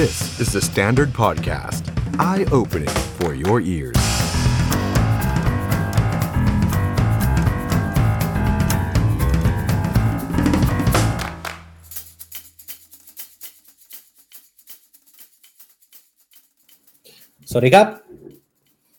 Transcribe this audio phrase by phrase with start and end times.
[0.00, 1.82] This is the Standard Podcast.
[2.18, 4.00] Eye-opening for your ears.
[17.50, 17.86] สวัสดีครับ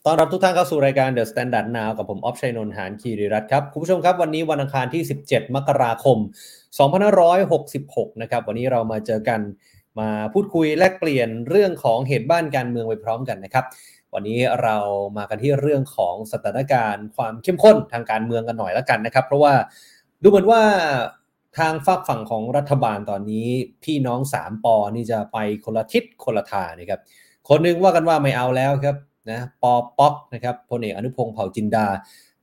[0.06, 6.18] ตอนรับทุกท่านเข้าสู่รายการ The Standard Now กับผม ออฟชัยนนท์ หานคีรีรัตครับ คุณผู้ชมครับ วันนี้วันอังคารที่ 17 มกราคม
[7.40, 9.42] 2566 นะครับ วันนี้เรามาเจอกัน
[10.00, 13.66] มาพูดคุยแลกเปลี่ยนเรื่องของเหตุบ้านการเมืองไปพร้อมกันนะครับ
[14.14, 14.78] วันนี้เรา
[15.18, 19.54] มากันที่เรื่องของสถานการณ์ความเข้มข้นทางการเมืองกันหน่อยแล้วกันนะครับ เพราะว่า
[20.22, 20.62] ดูเหมือนว่า
[21.58, 23.48] ทางฝักฝั่งของรัฐบาลตอนนี้
[23.84, 27.02] พี่น้องสามปอนี่จะไปคนละทิศคนละทางนะครับ
[27.50, 28.96] คนหนึงว่ากันว่าไม่เอาแล้วครับ
[29.30, 31.86] นะปอป๊อกนะครับพลเอกอนุพงศ์เผ่าจินดา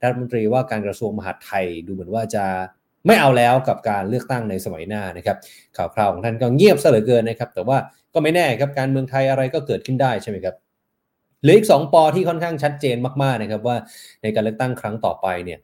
[0.03, 2.45] รัฐมนตรีว่าการกระทรวงมหาดไทยดูเหมือนว่าจะ
[3.09, 5.37] ไม่เอาแล้วกับการเลือกตั้งในสมัยหน้านะครับ
[5.77, 7.79] ข่าวคราวของท่านก็เงียบซะเหลือเกินนะครับ แต่ว่า
[8.15, 10.55] ก็ไม่แน่ครับการเมืองไทยอะไรก็เกิดขึ้นได้ใช่ไหมครับ
[11.43, 13.77] หลืออีกสองปอที่ค่อนข้างชัดเจนมากๆนะครับว่า
[14.23, 15.59] ในการเลือกตั้งครั้งต่อไปเนี่ย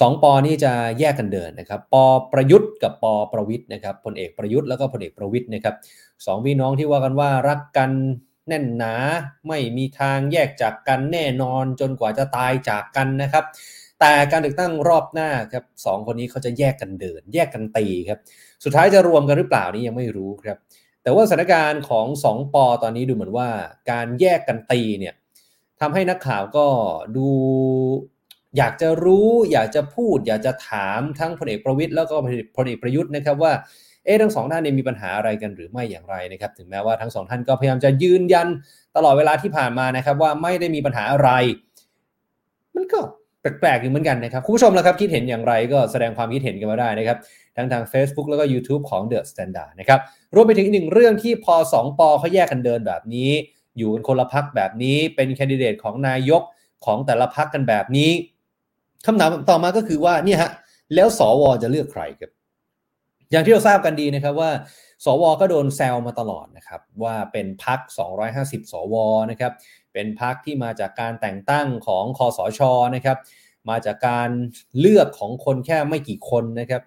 [0.00, 5.74] สองปอนี่จะแยกกันเดินนะครับปอประยุทธ์กับปอประวิทย์นะครับพลเอกประยุทธ์แล้วก็พลเอกประวิทย์นะครับ
[6.26, 7.90] สองพี่น้องที่ว่ากันว่ารักกัน
[8.48, 8.94] แน่นหนา
[9.48, 13.44] ไม่มีทางแยกจากกันแน่นอนจนกว่าจะตายจากกันนะครับ
[14.04, 18.18] แต่การเลือกตั้งรอบหน้าครับสองคนนี้เขาจะแยกกันเดิน แยกกันตีครับ
[18.64, 20.56] สุดท้ายจะรวมกันหรือเปล่านี่ยังไม่รู้ครับ
[21.02, 23.48] แต่ว่าสถานการณ์ของสองปอตอนนี้ดูเหมือนว่า
[23.90, 25.14] การแยกกันตีเนี่ย
[25.80, 26.66] ทำให้นักข่าวก็
[27.16, 27.28] ดู
[28.56, 32.14] อยากจะรู้อยากจะพูด อยากจะถามทั้งพลเอกประวิตยแล้วก็
[32.56, 33.52] พลเอกประยุทธ์นะครับว่า
[34.04, 38.48] เอ๊ะทั้งสองท่านเนี่ยมีปัญหาอะไรกันหรือไม่อย่างไรนะครับ ถึงแม้ว่าทั้งสองท่านก็พยายามจะยืนยัน
[38.96, 41.30] ตลอดเวลาที่ผ่านมานะครับ ว่าไม่ได้มีปัญหาอะไร
[42.76, 43.00] มันก็
[43.42, 47.18] แปลกๆอยู่เหมือนกันนะครับ คุณผู้ชมละครับ คิดเห็นอย่างไรก็แสดงความคิดเห็นกันมาได้นะครับ
[47.56, 50.00] ทั้งทาง Facebook แล้วก็ YouTube ของ The Standard นะครับ
[50.34, 53.30] รวมไปถึงอีกหนึ่งเรื่องที่พอสองปอเขาแยกกันเดินแบบนี้
[53.78, 56.42] อยู่กันคนละพักแบบนี้ เป็นแคนดิเดตของนายก
[56.84, 58.10] ของแต่ละพักกันแบบนี้
[59.06, 60.50] คำถามต่อมาก็คือว่าเนี่ยฮะ
[60.94, 62.30] แล้วสวจะเลือกใครครับ
[63.30, 64.50] อย่างที่เราทราบกันดีนะครับว่า
[65.04, 67.80] สวก็โดนแซวมาตลอดนะครับว่าเป็นพัก
[68.26, 68.94] 250 สว
[69.30, 69.52] นะครับ
[69.92, 72.60] เป็นพักที่มาจากการแต่งตั้งของคอสช
[72.94, 73.16] นะครับ
[73.68, 74.28] มาจากการ
[74.78, 76.82] เลือกของคนแค่ไม่กี่คนนะครับ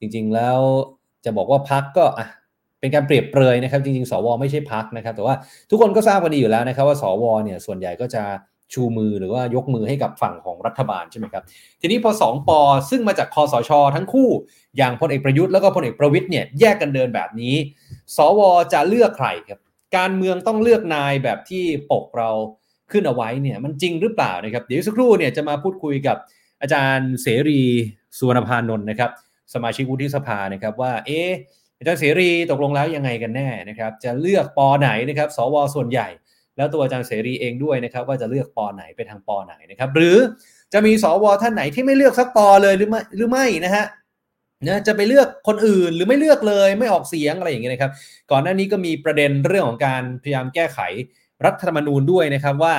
[0.00, 0.58] จริงๆแล้ว
[1.24, 2.26] จะบอกว่าพักก็อะ
[2.80, 5.34] เป็นการเปรียบเปรยนะครับ จริงๆ สวไม่ใช่พักนะครับ แต่ว่า
[5.70, 8.22] ทุกคนก็ทราบกันดีอยู่แล้วนะครับ ว่าสวเนี่ยส่วนใหญ่ก็จะ
[8.72, 11.42] ชูมือหรือว่ายกมือให้กับฝั่งของรัฐบาลใช่ไหมครับ
[11.80, 12.60] ทีนี้พอสองปอ
[12.90, 14.28] ซึ่งมาจากคอสช ทั้งคู่
[14.76, 17.54] อย่างพลเอกประยุทธ์แล้วก็พลเอกประวิทย์เนี่ยแยกกันเดินแบบนี้
[18.16, 18.40] สว
[18.72, 19.60] จะเลือกใครครับ
[19.96, 22.30] การเมืองต้องเลือกนายแบบที่ปกเรา
[22.92, 26.16] ขึ้นเอาไว้เนี่ยมันจริงหรือเปล่านะครับ เดี๋ยวสักครู่เนี่ยจะมาพูดคุยกับ
[26.62, 27.60] อาจารย์เสรี
[28.18, 29.10] สุวรรณพานนท์นะครับ
[29.54, 31.30] สมาชิกวุฒิสภานะครับว่าเอ๊ะ
[31.78, 36.08] อาจารย์เสรีตกลงแล้วยังไงกันแน่นะครับจะเลือกปอไหนนะครับสวส่วนใหญ่
[36.56, 40.16] แล้วตัวอาจารย์เสรีเองด้วยนะครับว่าจะเลือกปอไหนไปทางปอไหนนะครับหรือ
[40.72, 43.86] จะมีสวท่านไหนที่ไม่เลือกสักปอเลยหรือไม่หรือไม่นะฮะ
[44.68, 47.92] นะจะไปเลือกคนอื่นหรือไม่เลือกเลยไม่ออกเสียงอะไรอย่างเงี้ยนะครับ
[48.30, 50.78] ก่อนหน้านี้ก็มีประเด็นเรื่องของการพยายามแก้ไข
[51.44, 52.74] รัฐธรรมนูญด้วยนะครับว่า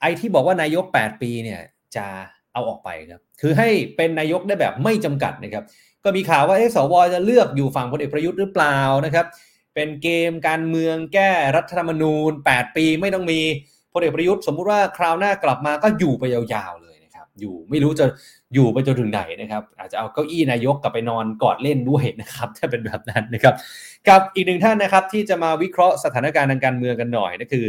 [0.00, 1.60] ไอ้ที่บอกว่านายก 8 ปีเนี่ย
[1.96, 2.06] จะ
[2.52, 5.64] เอาออกไปครับ คือให้เป็นนายกได้แบบไม่จำกัดนะครับ
[6.04, 9.26] ก็มีข่าวว่าเอ๊ะสวจะเลือกอยู่ฝั่งพลเอกประยุทธ์หรือเปล่านะครับ
[9.74, 13.40] เป็นเกมการเมืองแก้รัฐธรรมนูญ 8 ปีไม่ต้องมี
[13.92, 16.97] พลเอกประยุทธ์สมมุติว่าคราวหน้ากลับมาก็อยู่ไปยาวๆเลย
[17.40, 18.06] อยู่ ไม่รู้จะ
[18.54, 23.54] อยู่ไปจนถึงไหนนะครับ อาจจะเอาเก้าอี้นายกกลับไปนอนกอดเล่นด้วยนะครับถ้าเป็นแบบนั้นนะครับ
[24.08, 27.66] กับอีกหนึ่งท่านนะครับที่จะมาวิเคราะห์สถานการณ์ทางการเมืองกันหน่อยนั่นคือ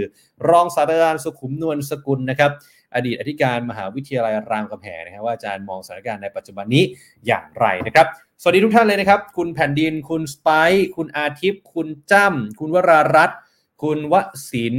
[0.49, 2.51] รองศาสตราจารย์สุขุมนวลสกุลนะครับ
[2.95, 6.83] อดีตอธิการมหาวิทยาลัยรามคำแหงนะครับว่าอาจารย์มองสถานการณ์ในปัจจุบันนี้
[7.27, 8.07] อย่างไรนะครับ
[8.41, 13.39] สวัสดีทุกท่านเลยนะครับ คุณแผ่นดิน คุณสไปค์คุณอาทิตย์ คุณจ้ำ คุณวรารัตน์
[13.83, 14.15] คุณว
[14.49, 14.77] ศิน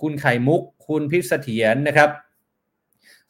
[0.00, 2.10] คุณไข่มุก คุณพิษเสถียรนะครับ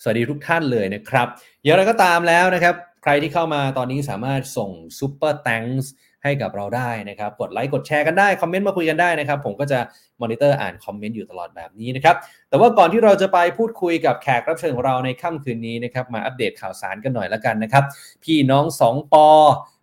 [0.03, 1.27] สวัสดีทุกท่านเลยนะครับ
[1.63, 5.91] อย่างไรก็ตามแล้วนะครับ ใครที่เข้ามาตอนนี้สามารถส่ง Super Thanks
[6.25, 9.79] ให้กับเราได้นะครับ กดไลค์กดแชร์กันได้ คอมเมนต์มาคุยกันได้นะครับ ผมก็จะ
[10.21, 12.17] มอนิเตอร์อ่านคอมเมนต์อยู่ตลอดแบบนี้นะครับ
[12.49, 17.85] แต่ว่าก่อนที่เราจะไปพูดคุยกับแขกรับเชิญของเราในค่ำคืนนี้นะครับ มาอัปเดตข่าวสารกันหน่อยละกันนะครับ
[18.25, 19.29] พี่น้องสองปอ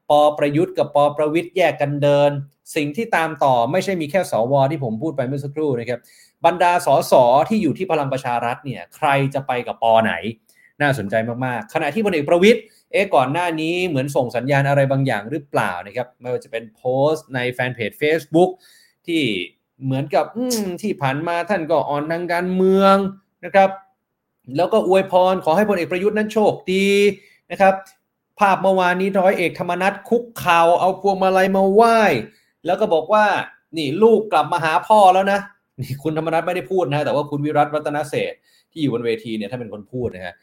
[0.09, 2.31] ปอประยุทธ์กับปอประวิตรแยกกันเดิน
[2.75, 5.99] สิ่งที่ตามต่อไม่ใช่มีแค่สวที่ผมพูดไปเมื่อสักครู่นะครับ
[6.45, 7.13] บรรดาสส
[7.49, 10.13] ที่อยู่ที่พลังประชารัฐเนี่ยใครจะไปกับปอไหน
[10.81, 11.15] น่าสนใจ
[11.45, 18.49] มากๆ ขณะที่พลเอกประวิทย์เอ๊ะก่อนหน้านี้เหมือนส่งสัญญาณอะไรบางอย่างหรือเปล่านะครับไม่ว่าจะเป็นโพสต์ในแฟนเพจ Facebook
[19.07, 19.21] ที่
[19.83, 20.25] เหมือนกับ
[20.81, 22.95] ที่ผ่านมาท่านก็อ่อนทางการเมือง
[23.45, 23.69] นะครับ
[24.57, 26.87] แล้วก็อวยพรขอให้พลเอกประยุทธ์นั้นโชคดี
[27.51, 27.73] นะครับ
[28.39, 31.99] ภาพเมื่อวานนี้ร้อยเอกธรรมนัฐคุกเข่าเอาพวงมาลัยมาไหว้
[32.65, 33.25] แล้วก็บอกว่า
[33.77, 35.39] นี่ลูกกลับมาหาพ่อแล้วนะ
[35.79, 38.33] นี่คุณธรรมนัฐไม่ได้พูดนะแต่ว่าคุณวิรัตรัตนเศษ
[38.71, 40.35] ที่อยู่บนเวทีเนี่ยถ้าเป็นคนพูดนะฮะ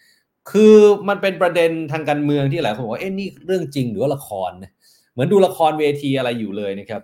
[0.50, 0.76] คือ
[1.08, 4.70] มันเป็นประเด็นทางการเมืองที่หลายคนบอกว่าเอ๊ะนี่เรื่องจริงหรือว่าละครนะ
[5.12, 7.00] เหมือนดูละครเวทีอะไรอยู่เลยนะครับ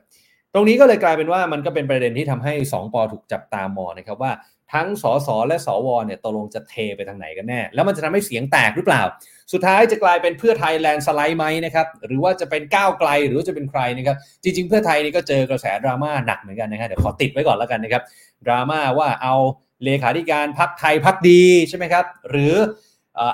[0.54, 4.32] ตรงนี้ก็เลยกลายเป็นว่ามันก็เป็นประเด็นที่ทำให้ 2ปอถูกจับตามองนะครับว่า
[4.74, 9.02] ทั้งสสและสวเนี่ยตกลงจะเทไปทางไหนกันแน่ แล้วมันจะทำให้เสียงแตกหรือเปล่า
[9.52, 18.02] สุดท้ายจะกลายเป็นเพื่อไทยแลนสไลด์ไหมนะครับ หรือว่าจะเป็นก้าวไกลหรือว่าจะเป็นใครนะครับ จริง ๆ เพื่อไทยนี่ก็เจอกระแสดราม่าหนักเหมือนกันนะครับเดี๋ยวขอติดไว้ก่อนแล้วกันนะครับ
[18.46, 19.34] ดราม่าว่าเอา
[19.84, 22.54] เลขาธิการพักไทยพักดีใช่ไหมครับ หรือ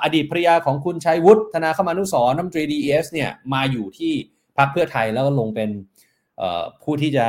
[0.04, 4.12] อดีตภรรยาของคุณชัยวุฒิธนาคมานุสรน้ำตรีดีเอสเนี่ยมาอยู่ที่
[4.58, 5.70] พักเพื่อไทยแล้วก็ลงเป็น
[6.82, 7.26] ผู้ที่จะ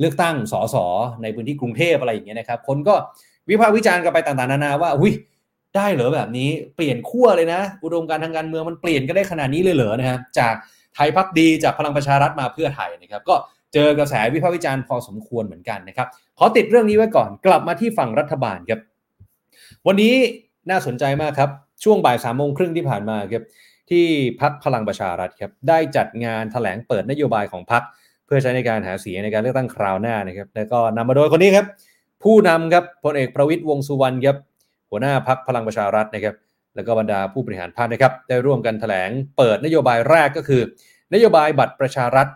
[0.00, 0.76] เลือกตั้งสส
[1.22, 2.94] ในพื้นที่กรุงเทพอะไรอย่างเงี้ยนะครับ คนก็
[3.50, 5.12] วิพากษ์วิจารณ์กันไปต่างๆนานาว่าอุ้ย
[5.76, 10.54] ได้เหรอแบบนี้เปลี่ยนขั้วเลยนะ อุดมการทางการเมืองมันเปลี่ยนก็ได้ขนาดนี้เลยเหรอนะครับจาก
[10.94, 13.34] ไทยพักดีจากพลังประชารัฐมาเพื่อไทยนะครับ ก็
[13.74, 16.08] เจอกระแสวิพากษ์วิจารณ์พอสมควรเหมือนกันนะครับ
[16.38, 18.80] ขอติดเรื่องนี้ไว้ก่อนกลับมาที่ฝั่งรัฐบาลครับ
[19.86, 20.14] วันนี้
[20.70, 21.50] น่าสนใจมากครับ
[21.84, 23.44] ช่วงบ่ายสามโมงครึ่งที่ผ่านมาครับ
[23.90, 24.04] ที่
[24.40, 27.82] พักพลังประชารัฐครับได้จัดงานถแถลงเปิดนโยบายของพัก
[28.26, 31.66] เพื่อใช้ในการหาเสียงในการเลือกตั้งคราวหน้านะครับ แล้วก็นำมาโดยคนนี้ครับ
[32.22, 34.36] ผู้นำครับพลเอกประวิตยวงสุวรรณครับ
[34.90, 36.34] หัวหน้าพักพลังประชารัฐนะครับ
[36.74, 40.62] แล้วก็บรรดาผู้บริหารพรรคนะครับ ได้ร่วมกันถแถลงเปิดนโยบายแรกก็คือ
[41.14, 42.26] นโยบายบัตรประชารัฐ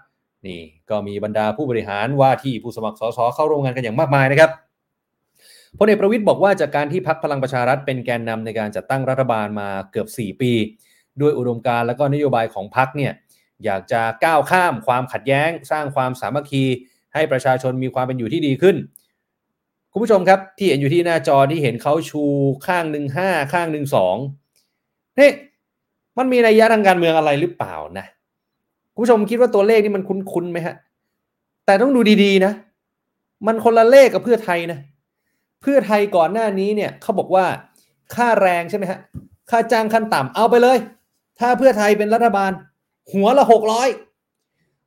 [0.46, 4.50] นี่ก็มีบรรดาผู้บริหารว่าที่ผู้สมัครสสเข้าร่วมงานกันอย่างมากมายนะครับ
[5.79, 10.52] พลเอกประวิตยบอกว่าจากการที่พักพลังประชารัฐเป็นแกนนำในการจัดตั้งรัฐบาลมาเกือบ 4 ปี
[11.20, 13.12] ด้วยอุดมการและก็นโยบายของพักเนี่ย
[13.64, 16.64] อยากจะก้าวข้ามความขัดแย้ง สร้างความสามัคคี
[17.14, 18.76] ให้ประชาชนมีความเป็นอยู่ที่ดีขึ้น
[19.93, 22.23] คุณผู้ชมครับที่เห็นอยู่ที่หน้าจอที่เห็นเขาชู
[22.67, 24.17] ข้างหนึ่งห้าข้างหนึ่งสอง
[25.19, 25.31] นี่
[26.19, 28.06] มันมีนัยยะทางการเมืองอะไรหรือเปล่านะ
[28.94, 30.75] คุณผู้ชมคิดว่าตัวเลขนี่มันคุ้นๆไหมฮะ
[31.67, 32.53] แต่ต้องดูดีๆนะ
[33.47, 34.79] มันคนละเลขกับเพื่อไทยนะ
[35.62, 37.45] เพื่อไทยก่อนหน้านี้เนี่ยเขาบอกว่า
[38.15, 38.99] ค่าแรงใช่ไหมฮะ
[39.50, 40.79] ค่าจ้างขั้นต่ำเอาไปเลย
[41.38, 42.50] ถ้าเพื่อไทยเป็นรัฐบาล
[43.12, 43.88] หัวละหกร้อย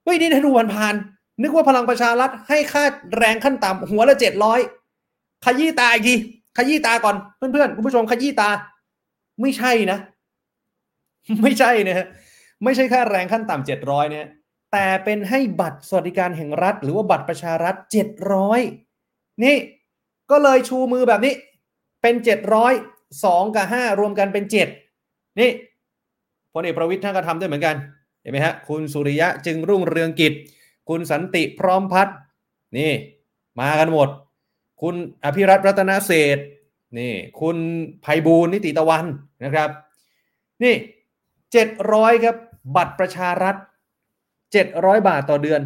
[0.04, 2.84] เฮ้ยนี่ถ้าดูผ่านๆนึกว่าพลังประชารัฐให้ค่า
[3.18, 4.60] แรงขั้นต่ำหัวละเจ็ดร้อย
[5.46, 6.16] ขยี้ตาอีกที
[6.58, 8.50] ขยี้ตาก่อนเพื่อนๆคุณผู้ชมขยี้ตา
[9.42, 10.00] ไม่ใช่นะ
[11.44, 12.08] ไม่ใช่นะฮะ
[12.64, 14.28] ไม่ใช่ค่าแรงขั้นต่ำเจ็ดร้อยเนี่ย
[14.72, 18.60] แต่เป็นให้บัตรสวัสดิการแห่งรัฐ หรือว่าบัตรประชารัฐเจ็ดร้อย
[19.44, 19.58] นี่
[20.32, 21.34] ก็เลยชูมือแบบนี้
[22.02, 22.74] เป็นเจ็ดร้อย
[23.24, 24.68] สองกับห้ารวมกันเป็นเจ็ด
[25.40, 25.52] นี่
[26.54, 27.76] พลเอกประวิทย์ท่านก็ทำด้วยเหมือนกัน
[28.22, 30.34] เห็นไหมฮะคุณสุริยะจึงรุ่งเรืองกิจ
[30.90, 32.08] คุณสันติพร้อมพัฒ
[32.78, 32.92] นี่
[33.60, 34.10] มากันหมด
[34.88, 36.38] คุณอภิรัตรัตนเศษ
[37.00, 37.58] นี่คุณ
[38.06, 39.06] ภัยบูลนิติตะวัน
[39.44, 39.70] นะครับ
[40.64, 40.76] นี่
[41.52, 42.36] เจ็ดร้อยครับ
[42.76, 43.56] บัตรประชารัฐ
[44.52, 45.62] เจ็ดร้อยบาทต่อเดือน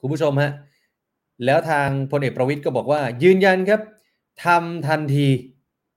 [0.00, 0.52] คุณผู้ชมฮะ
[1.44, 3.80] แล้วทางพลเอกประวิทย์ก็บอกว่า ยืนยันครับ
[4.44, 5.28] ทำทันที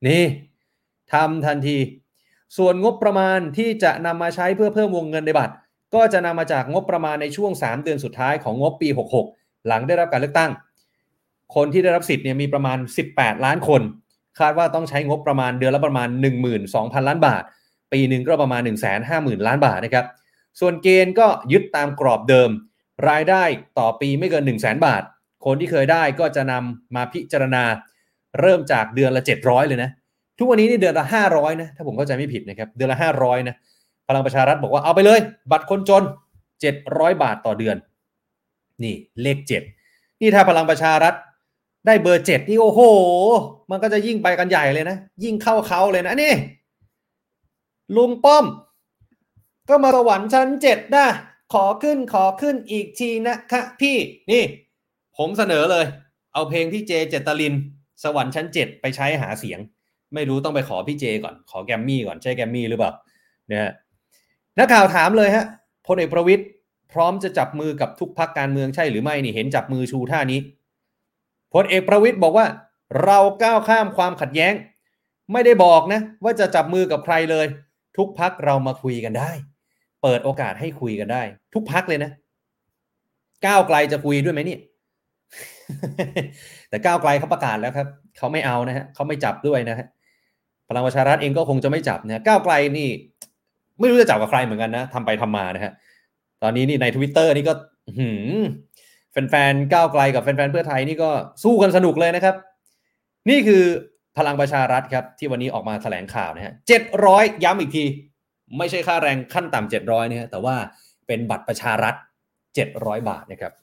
[0.08, 0.24] นี่
[1.14, 1.78] ทำทันที
[2.58, 5.54] ส่วนงบประมาณที่จะนำมาใช้เพื่อเพิ่มวงเงินในบัตร
[5.96, 8.90] ก็จะนำมาจากงบประมาณในช่วง 3 เดือนสุดท้ายของงบปี
[9.28, 10.52] 66 หลังได้รับการเลือกตั้ง
[11.56, 12.78] คนที่ได้รับสิทธิ์เนี่ยมีประมาณ
[13.12, 13.82] 18 ล้านคน
[14.40, 16.08] คาดว่าต้องใช้งบประมาณเดือนละประมาณ
[16.58, 17.44] 12,000 ล้านบาท
[17.92, 18.62] ปีหนึ่งก็ประมาณ
[19.04, 20.06] 150,000 ล้านบาทนะครับ
[20.60, 22.50] ส่วนเกณฑ์ก็ยึดตามกรอบเดิม
[23.10, 23.44] รายได้
[23.80, 25.04] ต่อปีไม่เกิน 1 0 0 0 0แบาท
[25.46, 27.64] คนที่เคยได้ก็จะนำมาพิจารณา
[28.40, 29.90] เริ่มจากเดือนละ 700 เลยนะ
[30.38, 33.56] ทุกวันนี้นี่เดือนละ 500 นะ ถ้าผมเข้าใจไม่ผิดนะครับ เดือนละ 500 นะ
[34.08, 35.20] พลังประชารัฐบอกว่าเอาไปเลย
[35.52, 36.04] บัตรคนจน
[36.64, 37.76] 700 บาทต่อเดือน
[38.84, 39.38] นี่เลข
[39.80, 41.14] 7 นี่ถ้าพลังประชารัฐ
[41.86, 42.82] ได้เบอร์7นี่โอ้โห
[43.72, 46.34] มันก็จะยิ่งไปกันใหญ่เลยนะ ยิ่งเข้าเขาเลยนะนี่
[47.96, 48.46] ลุงป้อม
[49.70, 51.08] ก็มาสวรรค์ชั้นเจ็ดนะ
[51.54, 53.96] ขอขึ้นขอขึ้นอีกทีนะคะพี่
[54.32, 54.44] นี่
[55.18, 55.86] ผมเสนอเลย
[56.34, 57.54] เอาเพลงพี่เจเจตลิน
[58.04, 59.60] สวรรค์ชั้นเจ็ดไปใช้หาเสียง
[60.14, 62.92] ไม่รู้ต้องไปขอพี่เจก่อน ขอแกมมี่ก่อนใช่แกมมี่หรือเปล่า
[63.48, 63.72] เนะฮะ
[64.60, 65.46] นักข่าวถามเลยฮะ
[65.88, 66.44] พลเอกประวิตย
[66.94, 70.40] พร้อมจะจับมือกับทุกพักการเมืองใช่หรือไม่นี่เห็นจับมือชูท่านี้
[71.54, 72.48] พลเอกประวิตยบอกว่า
[73.06, 74.54] เราก้าวข้ามความขัดแย้ง
[75.32, 77.46] ไม่ได้บอกนะ ว่าจะจับมือกับใครเลย
[77.98, 79.32] ทุกพักเรามาคุยกันได้
[80.04, 81.22] เปิดโอกาสให้คุยกันได้
[81.54, 82.12] ทุกพักเลยนะ
[83.46, 84.58] ก้าวไกลจะคุยด้วยไหมนี่
[86.70, 89.88] แต่ก้าวไกลเขาประกาศแล้วครับเขาไม่เอานะฮะเขาไม่จับด้วยนะฮะ
[90.68, 92.90] พลังประชารัฐเองก็คงจะไม่จับนะก้าวไกลนี่
[93.80, 95.72] ไม่รู้จะจับกับใครเหมือนกันนะทำไปทำมานะฮะ
[96.44, 97.54] ตอนนี้นี่ในทวิตเตอร์นี่ก็
[97.98, 98.08] หื
[98.42, 98.44] ม
[99.14, 101.10] แฟนๆก้าวไกลกับแฟนๆเพื่อไทยนี่ก็
[101.44, 102.36] สู้กันสนุกเลยนะครับ
[103.30, 103.64] นี่คือ
[104.18, 107.84] พลังประชารัฐครับที่วันนี้ออกมาแถลงข่าวนะฮะเจ็ดร้อยย้ำอีกที
[108.58, 110.56] ไม่ใช่ค่าแรงขั้นต่ำเจ็ดร้อยนะฮะแต่ว่า
[111.08, 111.96] เป็นบัตรประชารัฐ
[112.56, 113.54] เจ็ดร้อยบาทนะครับ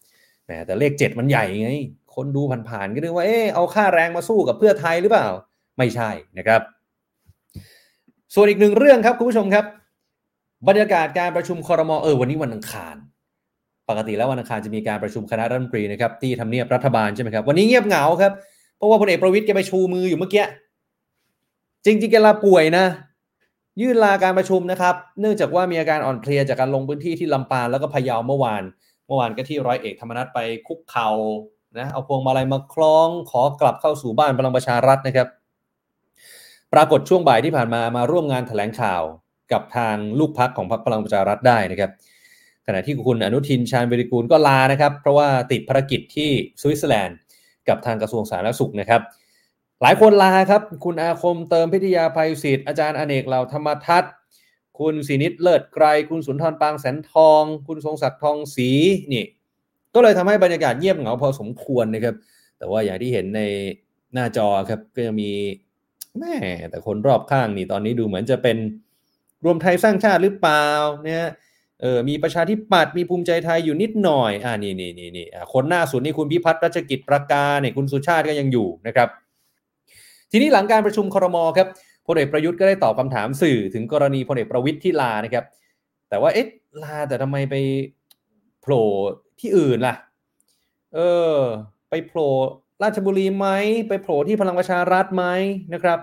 [0.66, 1.70] แต่เลขเจ็ดมันใหญ่ไง
[2.14, 5.28] คนดูผ่านๆก็นึกว่าเออเอาค่าแรงมาสู้กับเพื่อไทยหรือเปล่า
[5.78, 6.60] ไม่ใช่นะครับ
[8.34, 9.64] ส่วนอีกหนึ่งเรื่องครับคุณผู้ชมครับ
[10.68, 12.96] บรรยากาศการประชุมคอรมอเออวันนี้วันอังคาร
[13.90, 18.32] ปกติแล้ววันอังคารจะมีการประชุมคณะรัฐมนตรีนะครับที่ทำเนียบรัฐบาลใช่ไหมครับ วันนี้เงียบเหงาครับ
[18.76, 20.44] เพราะว่าพลเอกประวิตยแกไปชูมืออยู่เมื่อกี้
[21.84, 22.84] จริงๆแกลาป่วยนะ
[23.80, 28.62] ยื่นลาการประชุมนะครับ เนื่องจากว่ามีอาการอ่อนเพลียจากการลงพื้นที่ที่ลำปางแล้วก็พะเยาเมื่อวาน
[29.06, 31.08] เมื่อวานก็ที่ร้อยเอกธรรมนัฐไปคุกเขา่า
[31.78, 35.28] นะเอาพวงมาลัยมาคล้องขอกลับเข้าสู่บ้านพลังประชารัฐนะครับ
[36.72, 39.02] ปรากฏช่วงบ่ายที่ผ่านมามาร่วมงานถแถลงข่าว
[39.52, 41.90] กับทางลูกพักของพรรคพลังประชารัฐได้นะครับ
[42.74, 47.16] ณะที่คุณอนุทินชาญวิริกูลก็ลานะครับ เพราะว่าติดภารกิจที่สวิตเซอร์แลนด์
[47.68, 49.00] กับทางกระทรวงสาธารณสุขนะครับ
[49.82, 54.12] หลายคนลาครับ คุณอาคมเติมพิทยาภัยศิษย์อาจารย์อเนกเหล่าธรรมทัศน์
[54.78, 58.70] คุณศรีนิตเลิศไกร คุณสุนทรปางแสนทอง คุณทรงศักดิ์ทองศรี
[59.12, 59.24] นี่
[59.94, 62.14] ก็เลยทำให้บรรยากาศเงียบเหงาพอสมควรนะครับ
[62.58, 63.42] แต่ว่าอย่างที่เห็นใน
[64.12, 65.30] หน้าจอครับก็จะมี
[66.18, 66.34] แม่
[66.70, 68.56] แต่คนรอบข้างนี่ตอนนี้ดูเหมือนจะเป็น
[69.44, 70.66] รวมไทยสร้างชาติหรือเปล่า
[71.04, 71.26] เนี่ย
[71.80, 79.08] เออมีประชาธิปัตย์มีภูมิใจไทยอยู่นิดหน่อยอ่านี่นี่นี่นี่คนหน้าสุดนี่คุณพิพัฒน์รัชกิจประการเนี่ยคุณสุชาติก็ยังอยู่นะครับ
[80.30, 81.68] ทีนี้หลังการประชุมครมครับ
[82.06, 85.44] พลเอกประยุทธ์ก็ได้ตอบคำถามสื่อถึงกรณีพลเอกประวิทย์ที่ลานะครับ
[86.08, 86.48] แต่ว่าเอ๊ะ
[86.82, 87.54] ลาแต่ทำไมไป
[88.60, 88.86] โผล่
[89.40, 89.94] ที่อื่นล่ะ
[90.94, 90.98] เอ
[91.34, 91.36] อ
[91.90, 92.30] ไปโผล่
[92.82, 93.48] ราชบุรีไหม
[93.88, 95.24] ไปโผล่ที่พลังประชารัฐไหม
[95.74, 95.98] นะครับ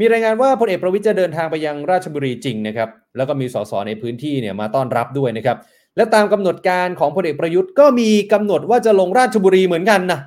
[0.00, 5.56] มีรายงานว่าพลเอกประวิทย์จะเดินทางไปยังราชบุรีจริงนะครับ แล้วก็มีสสในพื้นที่เนี่ยมาต้อนรับด้วยนะครับ
[5.96, 10.20] และตามกำหนดการของพลเอกประยุทธ์ก็มีกำหนดว่าจะลงราชบุรีเหมือนกันนะ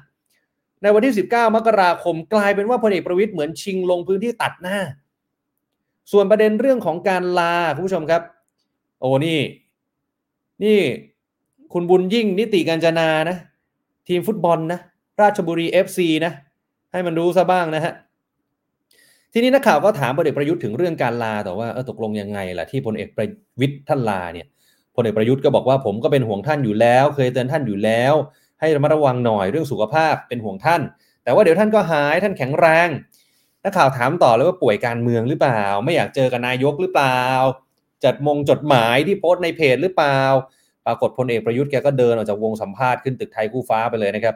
[0.82, 4.78] ในวันที่ 19 มกราคมกลายเป็นว่าพลเอกประวิทย์เหมือนชิงลงพื้นที่ตัดหน้า
[6.12, 8.22] ส่วนประเด็นเรื่องของการลาคุณผู้ชมครับ
[9.00, 9.40] โอ้นี่
[10.64, 10.80] นี่
[11.74, 13.38] คุณบุญยิ่งนิติการจนานะ
[14.08, 14.80] ทีมฟุตบอลนะ
[15.22, 16.34] ราชบุรี FC นะ
[16.92, 17.94] ให้มันรู้ซะบ้างนะฮะ
[19.38, 23.28] ทีนี้นักข่าวก็ถามพลเอกประยุทธ์ถึงเรื่องการลาแต่ว่าเออตกลงยังไงล่ะที่พลเอกประ
[23.60, 24.48] วิทย์ท่านลาเนี่ย
[24.96, 28.14] พลเอกประยุทธ์ก็บอกว่าผมก็เป็นห่วงท่านอยู่แล้ว เคยเตือนท่านอยู่แล้ว
[28.60, 30.82] ให้ระมัดระวังหน่อยเรื่องสุขภาพเป็นห่วงท่าน
[31.24, 32.88] แต่ว่าเดี๋ยวท่านก็หายท่านแข็งแรง
[33.64, 37.22] นักข่าวถามต่อเลยว่าป่วยการเมืองหรือเปล่า ไม่อยากเจอกับนายกหรือเปล่า
[38.04, 40.20] จัดมงจดหมายที่โพสต์ในเพจหรือเปล่า
[40.86, 44.36] ปรากฏพลเอกประยุทธ์แกก็เดินออกจากวงสัมภาษณ์ขึ้นตึกไทยคู่ฟ้าไปเลยนะครับ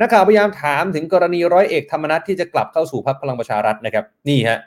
[0.00, 4.58] นักข่าวพยายามถามถึงกรณีร้อยเอกธรรมนัฐที่จะกลับเข้าสู่พรรคพลังประชารัฐนะครับ นี่ฮะ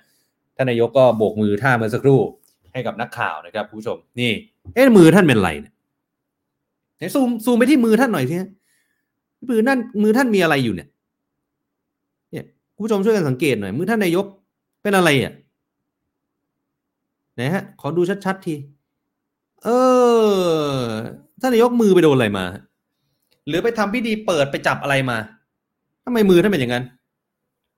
[0.55, 2.19] ท่านนายกก็โบกมือท่าเมื่อสักครู่
[2.73, 4.31] ให้กับนักข่าวนะครับผู้ชม นี่
[4.75, 5.73] เอ๊ะมือท่านเป็นไรเนี่ย
[7.15, 8.49] ซูมซูมไปที่มือท่านหน่อยสิฮะ
[9.49, 10.87] มือนั่นมือท่านมีอะไรอยู่เนี่ย
[12.31, 12.45] เนี่ย
[12.83, 14.25] ผู้ชมช่วยกันสังเกตหน่อยมือท่านนายก
[14.81, 15.33] เป็นอะไรอะ
[17.35, 18.55] ไหนฮะ ขอดูชัดๆที
[19.63, 19.69] เอ
[20.25, 20.87] อ
[21.41, 22.45] ท่านนายกมือไปโดนอะไรมา
[23.47, 25.17] หรือไปทำพิธีเปิดไปจับอะไรมา
[26.05, 26.83] ทำไมมือท่านเป็นอย่างนั้น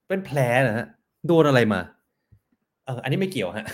[0.07, 0.87] เป็นแผลนะฮะ
[1.27, 1.79] โดนอะไรมา
[2.85, 3.65] เอออันนี้ไม่เกี่ยวฮะ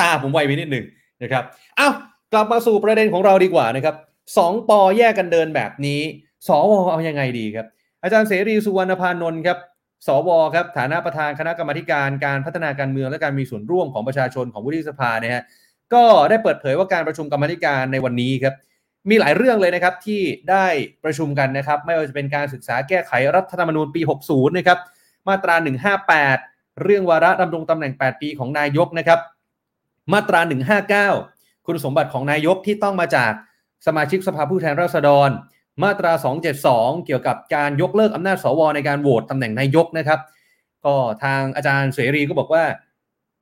[0.00, 0.84] ตาผมไวไปนิดหนึ่ง
[1.22, 1.44] นะครับ
[1.76, 1.88] เอ้า
[2.32, 3.94] กลับมาสู่ประเด็นของเราดีกว่านะครับ
[4.38, 6.00] สองปอแยกกันเดินแบบนี้
[6.48, 7.66] สวเอายังไงดีครับ
[8.02, 9.58] อาจารย์เสรีสุวรรณพานนท์ครับ
[10.06, 15.44] สวครับฐานะประธานคณะกรรมการการพัฒนาการเมืองและการมีส่วนร่วมของประชาชนของวุฒิสภาเนี่ยฮะ
[15.94, 18.54] ก็ได้เปิดเผยว่าการประชุมกรรมธิการในวันนี้ครับ
[19.10, 20.66] มีหลายเรื่องเลยนะครับที่ได้
[21.04, 24.78] ประชุมกันนะครับ ไม่ว่าจะเป็นการศึกษาแก้ไขรัฐธรรมนูญปี 60 นะครับ
[25.28, 25.54] มาตรา
[26.18, 29.20] 158 เรื่องวาระดำรงตำแหน่ง 8 ปีของนายกนะครับ
[30.12, 30.40] มาตรา
[31.04, 33.32] 159 คุณสมบัติของนายกที่ต้องมาจาก
[33.86, 35.30] สมาชิกสภาผู้แทนราษฎร
[35.82, 36.12] มาตรา
[36.58, 40.20] 272 เกี่ยวกับการยกเลิกอำนาจสวในการโหวตตำแหน่งนายกนะครับ
[40.84, 42.64] ก็ทางอาจารย์เสรีก็บอกว่า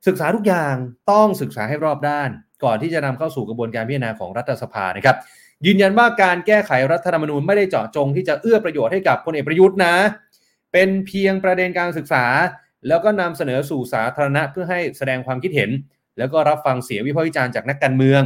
[0.07, 0.75] ศึกษาทุกอย่าง
[1.11, 2.29] ต้องศึกษาให้รอบด้าน
[2.63, 5.17] ก่อนที่จะนำเข้าสู่กระบวนการพิจารณาของรัฐสภานะครับ
[5.65, 9.95] ยืนยันว่าการแก้ไขรัฐธรรมนูญไม่ได้เจาะจงที่จะเอื้อประโยชน์ให้กับพลเอกประยุทธ์นะ
[10.73, 12.25] เป็นเพียงประเด็นการศึกษา
[12.87, 15.69] แล้วก็นำเสนอสู่สาธารณะเพื่อให้แสดงความคิดเห็น
[16.17, 18.21] แล้วก็รับฟังเสียงวิพากษ์วิจารณ์จากนักการเมือง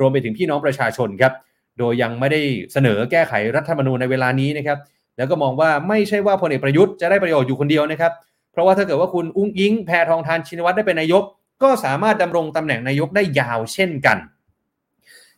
[0.00, 1.32] รวมไปถึงพี่น้องประชาชนครับ
[1.78, 2.40] โดยยังไม่ได้
[2.72, 4.78] เสนอแก้ไขรัฐธรรมนูญในเวลานี้นะครับ
[5.16, 8.12] แล้วก็มองว่าไม่ใช่ว่าพลเอกประยุทธ์จะได้ประโยชน์อยู่คนเดียวนะครับ
[8.52, 11.22] เพราะว่าถ้าเกิดว่าคุณอุ้งอิงแพทองทานชินวัตรได้เป็นนายก
[11.62, 14.18] ก็สามารถดำรงตำแหน่งนายกได้ยาวเช่นกัน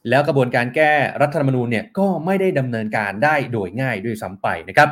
[0.08, 0.92] แล้วกระบวนการแก้
[1.22, 4.88] รัฐธรรมนูญเนี่ยก็ไม่ได้ดำเนินการได้โดยง่ายด้วยซ้ำไปนะครับ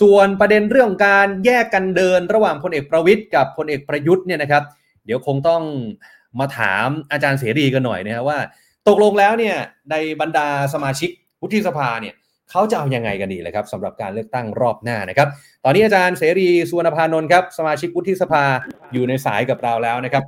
[0.00, 4.62] ส่วนประเด็นเรื่องการแยกกันเดินระหว่างพลเอกประวิทย์กับพลเอกประยุทธ์เนี่ยนะครับ
[5.06, 5.62] เดี๋ยวคงต้อง
[6.40, 8.38] มาถามอาจารย์เสรีกันหน่อยนะครับว่า
[8.88, 9.56] ตกลงแล้วเนี่ย
[9.90, 11.10] ในบรรดาสมาชิก
[11.42, 12.14] วุฒิสภาเนี่ย
[12.50, 15.28] เขาจะเอายังไงกันดีเลยครับสำหรับการเลือกตั้งรอบหน้านะครับ
[15.64, 18.44] ตอนนี้อาจารย์เสรีสุวรรณพานนท์ครับสมาชิกวุฒิสภา
[18.92, 20.24] อยู่ในสายกับเราแล้วนะครับ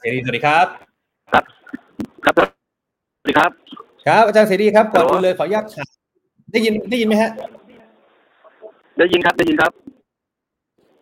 [0.00, 0.66] เสรีสวัสดีครับ
[1.32, 1.57] ครับ
[3.38, 5.88] ครับสวัสดีครับ ครับ อาจารย์เสรีครับก่อนอื่นเลยขออนุญาตถาม
[6.52, 7.30] ได้ยินได้ยินไหมฮะ
[8.98, 9.72] ได้ยินครับได้ยินครับ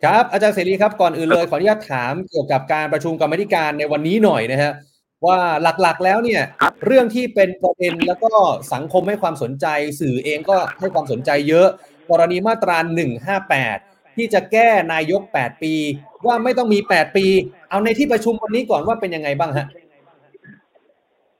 [0.03, 4.71] ครับ อาจารย์เสรีครับก่อนอื่นเลยขออนุญาตถามเกี่ยวกับการประชุมกรรมาธิการในวันนี้หน่อยนะฮะ
[5.25, 5.39] ว่า
[5.81, 8.31] หลักๆแล้วเนี่ยครับเรื่องที่เป็นประเด็นแล้วก็
[8.73, 9.65] สังคมให้ความสนใจ
[9.99, 11.67] สื่อเองก็ให้ความสนใจเยอะ
[12.09, 12.77] กรณีมาตรา
[13.47, 15.73] 158 ที่จะแก้นายก 8 ปี
[16.25, 17.25] ว่าไม่ต้องมี 8 ปี
[17.69, 19.67] เอาในที่ประชุมวันนี้ก่อนว่าเป็นยังไงบ้างฮะ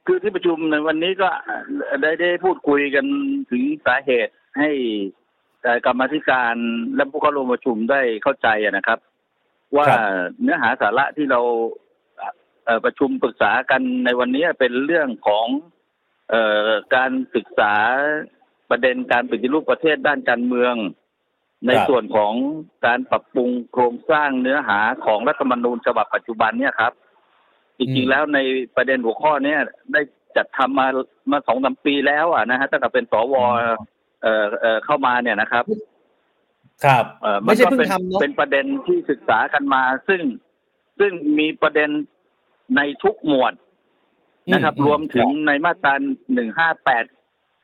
[0.07, 1.29] คือที่ประชุมในวันนี้ก็
[2.01, 3.05] ได้ได้พูดคุยกัน
[3.51, 4.69] ถึงสาเหตุให้
[5.63, 6.55] เอ่อกรรมาธิการ
[6.95, 8.99] และผู้เข้าร่วมประชุมได้เข้าใจอะนะครับ
[9.75, 9.99] ว่าครับ
[10.41, 11.41] เนื้อหาสาระที่เรา
[12.65, 15.47] เอ่อประชุมปรึกษากันในวันนี้เป็นเรื่องของ
[16.29, 17.73] เอ่อการศึกษา
[18.69, 20.75] ประเด็นการปฏิรูปประเทศด้านการเมือง
[21.67, 22.33] ในส่วนของ
[22.85, 26.93] การปรับปรุงโครงสร้างเนื้อหาของรัฐธรรมนูญฉบับปัจจุบันเนี่ยครับ
[27.79, 28.39] จริงๆแล้วใน
[28.75, 29.59] ประเด็นหัวข้อเนี้ย
[29.93, 30.01] ได้
[30.37, 30.87] จัดทำมา
[31.31, 33.35] มาสองสามปีแล้วอะนะฮะตั้งแต่เป็นสว
[34.21, 35.63] เอ่อเอ่อเข้ามาเนี่ยนะครับ
[36.85, 40.21] ครับเอ่อไม่ใช่ก็เพิ่งเป็นทำเนาะเป็นประเด็นที่ศึกษากันมา ซึ่ง
[40.99, 41.89] ซึ่งมีประเด็น
[42.77, 43.53] ในทุกหมวด
[44.53, 45.93] นะครับอืมรวมถึงครับในมาตรา
[46.33, 47.05] หนึ่งห้าแปด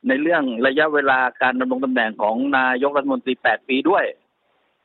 [0.08, 4.04] ในเรื่องระยะเวลาการดำรงตำแหน่งของนายกรัฐมนตรีแปดปีด้วย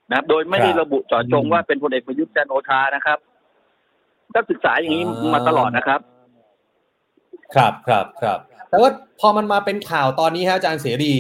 [0.10, 3.20] นะครับ โดยไม่ได้ระบุเจาะจงว่าเป็นพลเอกประยุทธ์จันทร์โอชานะครับ
[4.36, 6.00] ก็ศึกษาอย่างนี้มาตลอดนะครับ
[7.56, 11.14] ครับครับครับแต่ว่าพอมันมาเป็นข่าวตอนนี้ฮะอาจารย์เสรี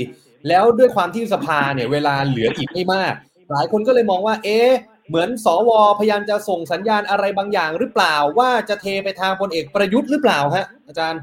[0.48, 3.14] แล้วด้วยความที่สภาเนี่ย เวลาเหลืออีกไม่มาก
[3.52, 4.72] หลายคนก็เลยมองว่า เอ๊ะ
[5.10, 11.22] เหมือนสวพยายามจะส่งสัญญาณอะไรบางอย่างหรือเปล่าว่าจะเทไปทางพลเอกประยุทธ์หรือเปล่าฮะ อาจารย์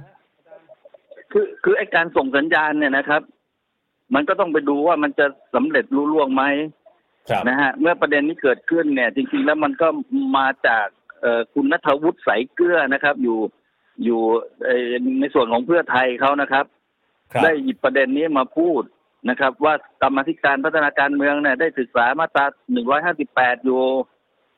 [1.32, 3.22] คือคือไอการส่งสัญญาณเนี่ยนะครับ
[4.14, 6.42] มันก็ต้องไปดูว่ามันจะสำเร็จรุ่ล่วงไหม
[7.30, 9.88] ครับนะฮะเมื่อประเด็นนี้เกิดขึ้นเนี่ย จริง ๆ แล้วมันก็
[10.36, 10.95] มาจากเอ่อ
[11.54, 13.38] คุณนัทวุฒิใสายเกลือนะครับ อยู่
[14.04, 14.21] อยู่
[14.64, 16.65] เอ่อในส่วนของเพื่อไทยเขานะครับ
[17.32, 18.82] ครับ ได้หยิบประเด็นนี้มาพูด
[19.30, 22.45] นะครับ ว่ากรรมาธิการพัฒนาการเมืองเนี่ยได้ศึกษามาตรา
[23.04, 23.82] 158 อยู่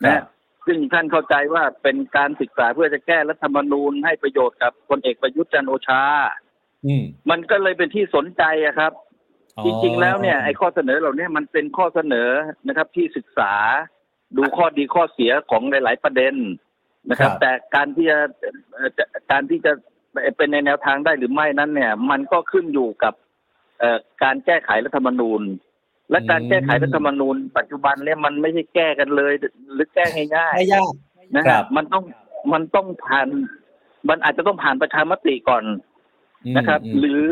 [0.04, 0.24] ครันะบ
[0.66, 6.02] ซึ่งท่านเข้าใจว่าเป็นการศึกษาเพื่อจะแก้รัฐธรรมนูญให้ประโยชน์กับพลเอกประยุทธ์จันทร์โอชา
[6.86, 8.92] อืมมันก็เลยเป็นที่สนใจอะครับ
[9.58, 12.30] อ๋อจริง ๆ แล้วเนี่ยไอ้ข้อเสนอเหล่านี้มันเป็นข้อเสนอ
[12.68, 13.52] นะครับ ที่ศึกษา
[14.36, 16.34] ดูข้อดีข้อเสียของหลาย ๆ ประเด็น
[17.10, 18.18] นะครับ แต่การที่จะ
[18.72, 19.72] เอ่อจะการที่จะ
[20.36, 23.14] เป็นในแนวทางได้หรือไม่นั้น เนี่ย มันก็ขึ้นอยู่กับ
[23.78, 25.42] เอ่อการแก้ไขรัฐธรรมนูญ
[26.10, 29.32] และการแก้ไขรัฐธรรมนูญ ปัจจุบันเนี่ยมันไม่ใช่แก้กันเลย
[29.74, 30.04] หรือแก้
[30.36, 32.04] ง่ายไม่ยากๆนะครัฮะบมันต้อง
[32.52, 33.28] มันต้องผ่าน
[34.08, 35.64] มันอาจจะต้องผ่านประชามติก่อน
[36.44, 37.24] อืมนะครับอืมหรือ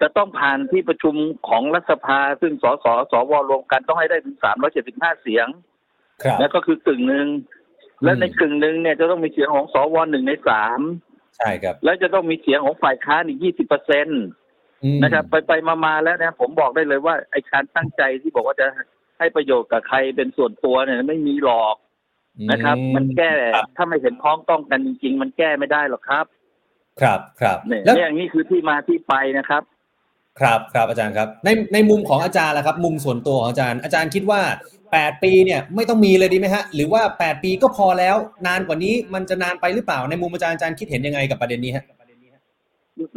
[0.00, 1.14] จะต้องผ่านที่ประชุม
[1.48, 5.77] ของรัฐสภา ซึ่งสสสวรวมกันต้องให้ได้ถึงสามร้อยเจ็ดสิบห้าเสียงครับ
[6.40, 7.28] แล้วก็คือกึ่งหนึ่ง
[8.04, 10.80] และในกึ่งหนึ่งเนี่ยจะต้องมีเสียงของสวหนึ่งในสาม
[11.38, 14.12] ใช่ครับ แล้วจะต้องมีเสียงของฝ่ายค้านอีกยี่สิบเปอร์เซ็นต
[14.84, 18.66] อืมนะครับ ไปไปมามาแล้วเนี่ยผมบอกได้เลยว่าไอ้การตั้งใจที่บอกว่าจะ
[19.18, 21.76] ให้ประโยชน์กับใครเป็นส่วนตัวเนี่ยไม่มีหรอก
[22.50, 26.26] นะครับอืมันแก้ครับถ้าไม่เห็นพ้องต้องกันจริง ๆ มันแก้ไม่ได้หรอกครับ
[27.02, 29.62] ครับครับเนี่ยแล้วเนี่ยอย่างนี้คือที่มาที่ไปนะครับ
[30.40, 34.40] ครับครับอาจารย์ครับในในมุมของอาจารย์ล่ะครับ มุมส่วนตัวของอาจารย์ อาจารย์คิดว่า
[34.82, 41.84] 8 ปีเนี่ยไม่ต้องมีเลยดีไหมฮะ หรือว่า 8 ปีก็พอแล้ว นานกว่านี้มันจะนานไปหรือเปล่า ในมุมอาจารย์อาจารย์คิดเห็นยังไงกับประเด็นนี้ฮะ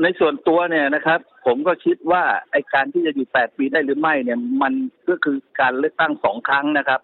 [0.04, 4.74] ในส่วนตัวเนี่ยนะครับ ผมก็คิดว่าไอการที่จะอยู่แปดปีได้หรือไม่เนี่ย มัน
[5.10, 7.00] ก็คือการเลือกตั้งสองครั้งนะครับ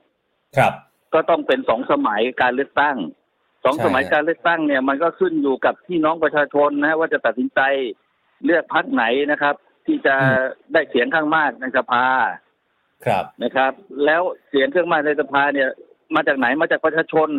[0.58, 0.74] ครับ
[1.14, 2.96] ก็ต้องเป็นสองสมัยการเลือกตั้ง
[3.64, 7.60] สองใช่สมัยฮะการเลือกตั้งเนี่ย มันก็ขึ้นอยู่กับพี่น้องประชาชนนะว่าจะตัดสินใจ
[8.46, 9.56] เลือกพรรคไหนนะครับ
[9.88, 10.16] ที่จะ
[10.74, 12.06] ได้เสียงข้างมากในสภา
[13.06, 13.72] ครับนะครับ
[14.06, 15.70] แล้วเสียงข้างมากในสภาเนี่ย
[16.16, 17.30] มาจากไหนมาจากประชาชน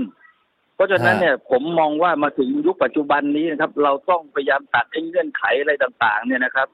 [0.75, 6.69] เพราะฉะนั้นเนี่ย ผมมองว่ามาถึงยุคปัจจุบันนี้นะครับ เราต้องพยายามตัดไอ้เงื่อนไขอะไรต่าง ๆ เนี่ยนะครับ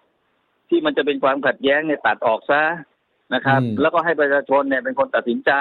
[0.68, 2.62] ที่มันจะเป็นความขัดแย้งเนี่ยตัดออกซะ
[3.34, 5.52] นะครับอืมแล้วก็ให้ประชาชนเนี่ยเป็นคนตัดสินใจ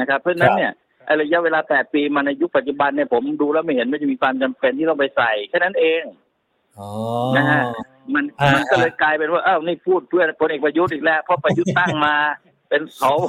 [0.00, 0.72] นะครับ เพราะฉะนั้นเนี่ย
[1.06, 6.02] ไอ้ระยะเวลา8ปีมาในยุคปัจจุบันเนี่ยผมดูแล้วไม่เห็นไม่จะมีความจำเป็นที่ต้องไปใส่แค่นั้นเอง
[6.78, 6.88] อ๋อ
[7.36, 7.62] นะฮะ
[8.14, 12.14] มันอ่ามัมันก็เลยกลายเป็นว่าอ้าวนี่พูดเพื่อพลเอกประยุทธ์อีกแล้วเพราะประยุทธ์ตั้งมา
[12.68, 13.26] เป็นสว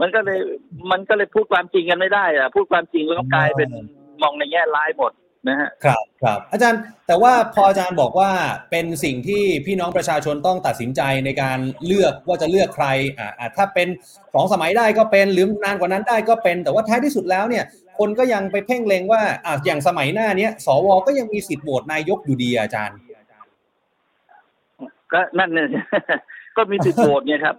[0.00, 0.38] มันก็เลย
[0.90, 3.68] มันก็เลยพูดความจริงกันไม่ได้อะพูดความจริงแล้วก็กลายเป็น
[4.22, 5.12] มองในแง่ร้ายหมด
[5.48, 8.30] นะฮะครับครับ อาจารย์แต่ว่าพออาจารย์บอกว่า
[8.70, 12.86] เป็นสิ่งที่พี่น้องประชาชนต้องตัดสินใจในการเลือกว่าจะเลือกใคร
[13.18, 13.88] อ่าอ่าถ้าเป็น
[14.34, 17.64] สองสมัยได้ก็เป็นหรือนานกว่านั้นได้ก็เป็น แต่ว่าท้ายที่สุดแล้วเนี่ย
[17.98, 22.98] คนก็ยังไปเพ่งเล็งว่าอ่าอย่างสมัยหน้าเนี้ยสวก็ยังมีสิทธิ์โหวตนายกอยู่ดีอะอาจารย์
[25.12, 25.68] ก็นั่นเนี่ย
[26.56, 27.56] ก็มีสิทธิ์โหวตไงครับ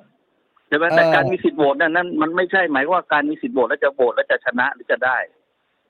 [0.67, 5.17] ใช่ไหมแต่เออการมีสิทธิ์โหวตนั้นนั้นมันไม่ใช่หมายว่าการมีสิทธิ์โหวตแล้วจะโหวตแล้วจะชนะหรือจะได้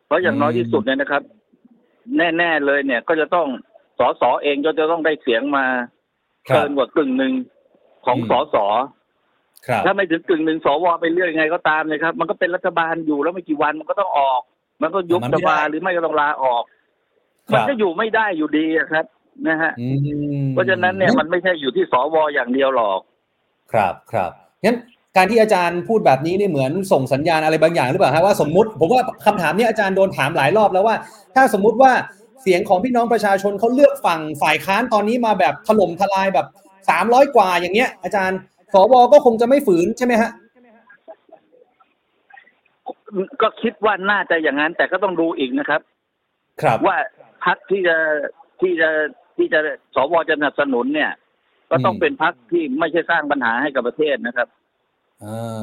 [0.06, 1.22] เพราะอย่างน้อยที่สุดเนี่ยนะครับ
[2.18, 3.48] แน่ๆเลยเนี่ย ก็จะต้อง
[4.00, 5.66] สสเองก็จะต้องได้เสียงมา
[6.50, 7.34] ครับเกินกว่ากึ่งหนึ่ง
[8.06, 8.56] ของอืมสส
[9.68, 14.42] ครับถ้าไม่ถึงกึ่งหนึ่งสวไปเลือกยังไงก็ตามเลยครับ มันก็เป็นรัฐบาลอยู่แล้วไม่กี่วันมันก็ต้องออก
[14.82, 16.64] มันก็ยุบมันสไม่ได้ภาหรือไม่ก็ต้องลาออก
[17.50, 19.06] ครับมันก็อยู่ไม่ได้อยู่ดีอะครับ
[19.48, 19.88] นะฮะอื
[20.44, 23.00] มเพราะฉะนั้นเนี่ยมันไม่ใช่อยู่ที่สวอย่างเดียวหรอก
[23.72, 24.32] ครับครับ
[24.64, 24.78] งั้น
[25.18, 30.96] การที่อาจารย์พูดแบบนี้นี่เหมือนส่งสัญญาณอะไรบางอย่างหรือเปล่าฮะว่าสมมติ ผมว่าคำถามเนี้อาจารย์โดนถามหลายรอบแล้วว่า
[31.36, 31.92] ถ้าสมมุติว่า
[32.42, 36.48] เสียงของพี่น้องประชาชนเขาเลือกฝั่งฝ่ายค้านตอนนี้มาแบบถล่มทลายแบบ
[36.90, 38.38] สามร้อยกว่าอย่างเงี้ย อาจารย์
[38.74, 40.32] สวก็คงจะไม่ฝืนใช่ไหมฮะ
[43.42, 45.82] ก็คิดว่าน่าจะอย่างนั้น แต่ก็ต้องดูอีกนะครับ
[46.62, 46.98] ครับว่า
[47.46, 47.98] พักที่จะ
[48.62, 48.90] ที่จะ
[49.38, 49.60] ที่จะ
[49.96, 51.12] สวจะสนับสนุนเนี่ย
[51.70, 54.48] ก็ต้องอืมเป็นพักที่ไม่ใช่สร้างปัญหาให้กับประเทศนะครับ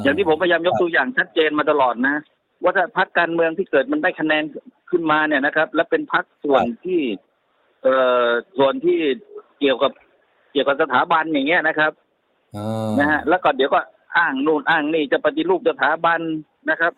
[0.03, 2.17] อย่างที่ผมพยายามยกตัวอย่างชัดเจนมาตลอดนะ
[2.63, 4.45] ว่าถ้าพักการเมืองที่เกิดมันได้คะแนน
[4.91, 7.01] ขึ้นมาเนี่ยนะครับ และเป็นพักส่วนที่
[7.83, 7.95] เอ่
[8.27, 8.99] อส่วนที่
[9.61, 9.93] เกี่ยวกับ
[10.53, 11.93] เกี่ยวกับสถาบันอย่างเงี้ยนะครับ
[12.57, 13.81] อ่านะฮะแล้วก็เดี๋ยวก็
[14.19, 16.21] อ้างนู่นอ้างนี่จะปฏิรูปสถาบัน
[16.71, 16.93] นะครับ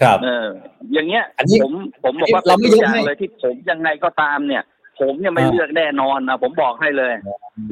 [0.00, 0.46] ครับ เออ
[0.92, 1.72] อย่างเงี้ยอันนี้ผม
[2.04, 4.62] ผมบอกว่าเราเป็นไม่ตัวยกอย่างให้เลยที่ผมยังไงก็ตามเนี่ย
[5.00, 7.12] ผมเนี่ยไม่อ่าเลือกแน่นอนนะผมบอกให้เลย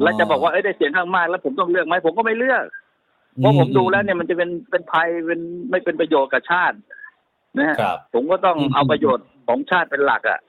[0.01, 2.63] แล้วจะบอกว่าเอ้ยได้เสียงข้างมากแล้วผมต้องเลือกไหมผมก็ไม่เลือก
[3.37, 5.39] เพราะผมดูแล้วเนี่ยมันจะเป็นเป็นภัยเป็น
[5.69, 6.77] ไม่เป็นประโยชน์กับชาติ
[7.57, 10.39] นะฮะครับผมก็ต้องอืมเอาประโยชน์ของชาติเป็นหลักอะ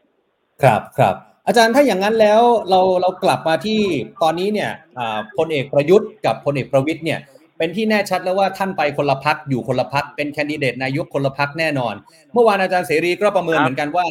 [0.63, 1.15] ครับครับ
[1.47, 2.41] อาจารย์ถ้าอย่างนั้นแล้ว
[2.71, 3.81] เราเรากลับมาที่
[4.23, 7.21] ตอนนี้เนี่ยอ่าพลเอกประยุทธ์กับพลเอกประวิตยเนี่ย
[7.59, 11.95] เป็นที่แน่ชัดแล้วว่าท่านไปคนละพักอยู่คนละพักเป็นแคนดิเดตนายกคนละพักแน่นอน
[12.33, 14.05] เมื่อวานอาจารย์เสรีก็ประเมินครับเหมือนกันว่า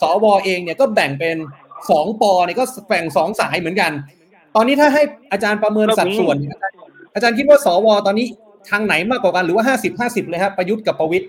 [0.00, 1.36] สวเองเนี่ยก็แบ่งเป็น
[1.90, 3.92] สองปอเนี่ยก็แบ่งสองสายเหมือนกัน
[4.56, 6.36] ตอนนี้ถ้าให้อาจารย์ประเมินสัดส่วน
[7.14, 8.26] อาจารย์คิดว่าสวตอนนี้
[8.70, 11.26] ทางไหนมากกว่ากันหรือว่าห้าสิบห้าสิบเลยครับประยุทธ์กับประวิตย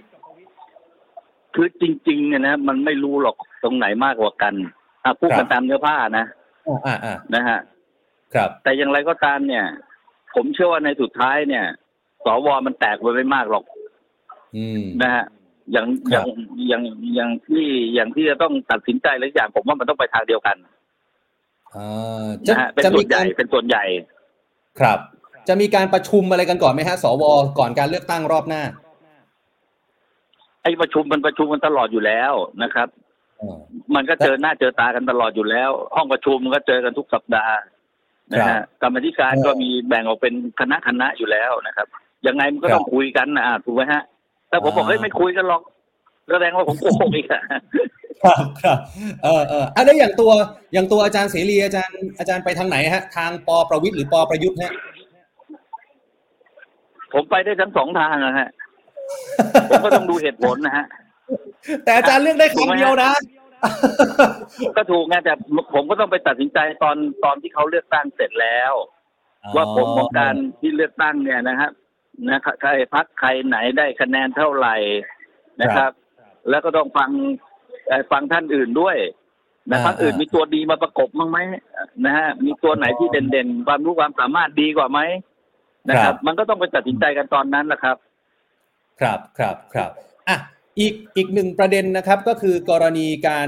[1.55, 4.53] คือจริงๆเนี่ยนะมันไม่รู้หรอกตรงไหนมากกว่ากัน
[5.03, 6.25] อะพูดครักับนตามเนื้อผ้านะ
[6.67, 7.59] อ่าอ่าอ่านะฮะ
[8.35, 9.65] ครับ แต่อย่างไรก็ตามเนี่ย
[10.35, 11.65] ผมเชื่อว่าในสุดท้ายเนี่ย
[12.25, 13.63] สวมันแตกไปไม่มากหรอก
[14.57, 15.25] อืมนะฮะ
[15.71, 16.27] อย่างคอรัย่าบง
[16.67, 16.83] อย่าง
[17.15, 20.57] อย่างที่อย่างที่จะต้องตัดสินใจหลายอย่างผมว่ามันต้องไปทางเดียวกัน
[21.75, 23.83] อ่าจะนะฮะเป็นจะส่มีวนใหกาญ่รเป็นส่วนใหญ่
[24.79, 24.99] ครับ
[25.47, 27.23] จะมีการประชุมอะไรกันก่อนไหมฮะสว
[27.59, 28.63] ก่อนการเลือกตั้งรอบหน้า
[30.63, 32.87] ไอ้ประชุมมันประชุมกันตลอดอยู่แล้วนะครับ
[33.41, 33.59] อ่า
[33.95, 37.55] มันก็เจอหน้าเจอตากันตลอดอยู่แล้ว ห้องประชุมมันก็เจอกันทุกสัปดาห์
[38.31, 41.87] นะครัฮะบกรรมธิการเออก็มีแบ่งออกเป็นคณะคณะอยู่แล้วนะครับ
[42.27, 44.03] ยังไงมันก็ครับต้องคุยกันนะอะถูกไหมฮะ
[44.51, 45.61] ถ้าผมบอกอ่าเฮ้ยไม่คุยกันหรอก
[46.31, 47.41] แสดงว่าผมโกหกอีกอะ
[48.23, 48.77] ครับครับ
[49.23, 50.31] เออเอออะแล้วอย่างตัว
[50.73, 54.73] อย่างตัวอาจารย์เสรีอาจารย์อาจารย์ไปทางไหนฮะ ทางปอประวิตยหรือปอประยุทธ์ฮะ
[57.13, 58.49] ผมไปได้ทั้งสองทางนะฮะ
[59.69, 60.85] ผมก็ต้องดูเหตุผลนะฮะ
[61.83, 63.11] แต่อาจารย์เลือกได้ครั้งเดียวนะ
[64.77, 65.33] ก็ถูกไงแต่
[65.73, 68.73] ผมก็ต้องไปตัดสินใจตอนตอนที่เขาเลือกตั้งเสร็จแล้ว
[69.55, 71.71] ว่าผมของการที่เลือกตั้งเนี่ยนะครับ
[72.31, 74.75] นะครับใครพักใครไหนได้คะแนนเท่าไหร่
[75.61, 75.91] นะครับ
[76.49, 77.09] แล้วก็ต้องฟัง
[77.87, 78.97] เอ่อฟังท่านอื่นด้วย
[79.71, 81.37] นะอ่าพักอื่นอ่ามีมีตัวดีมาประกบมั้างไหม
[82.05, 84.99] นะฮะมีตัวไหนที่เด่นๆ ความรู้ความสามารถดีกว่าไหม
[85.89, 87.97] นะครับ มันก็ต้องไปตัดสินใจกันตอนนั้นแหละครับ
[89.01, 89.91] ครับครับครับ
[90.29, 90.37] อะ
[90.79, 93.47] อีกอีกหนึ่งประเด็นนะครับก็คือกรณีการ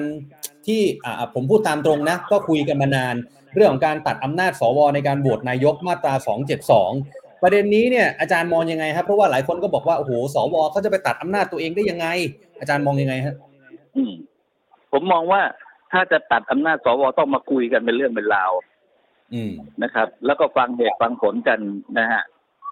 [0.67, 3.15] ที่อ่าผมพูดตามตรงนะ ก็คุยกันมานาน
[3.55, 6.13] เรื่องของการตัดอำนาจสวในการโหวตนายกมาตรา
[6.75, 12.07] 272 ประเด็นนี้เนี่ยอาจารย์มองยังไงครับเพราะว่าหลายคนก็บอกว่าโอ้โหสวเขาจะไปตัดอำนาจตัวเองได้ยังไง
[12.59, 13.35] อาจารย์มองยังไงฮะ
[13.95, 14.13] อืม
[14.91, 15.41] ผมมองว่า
[15.91, 18.51] ถ้าจะตัดอำนาจสวต้องมาคุยกันเป็นเรื่องเป็นราว
[19.33, 19.51] อืม
[19.83, 21.59] นะครับ แล้วก็ฟังเหตุฟังผลกัน
[21.99, 22.23] นะฮะ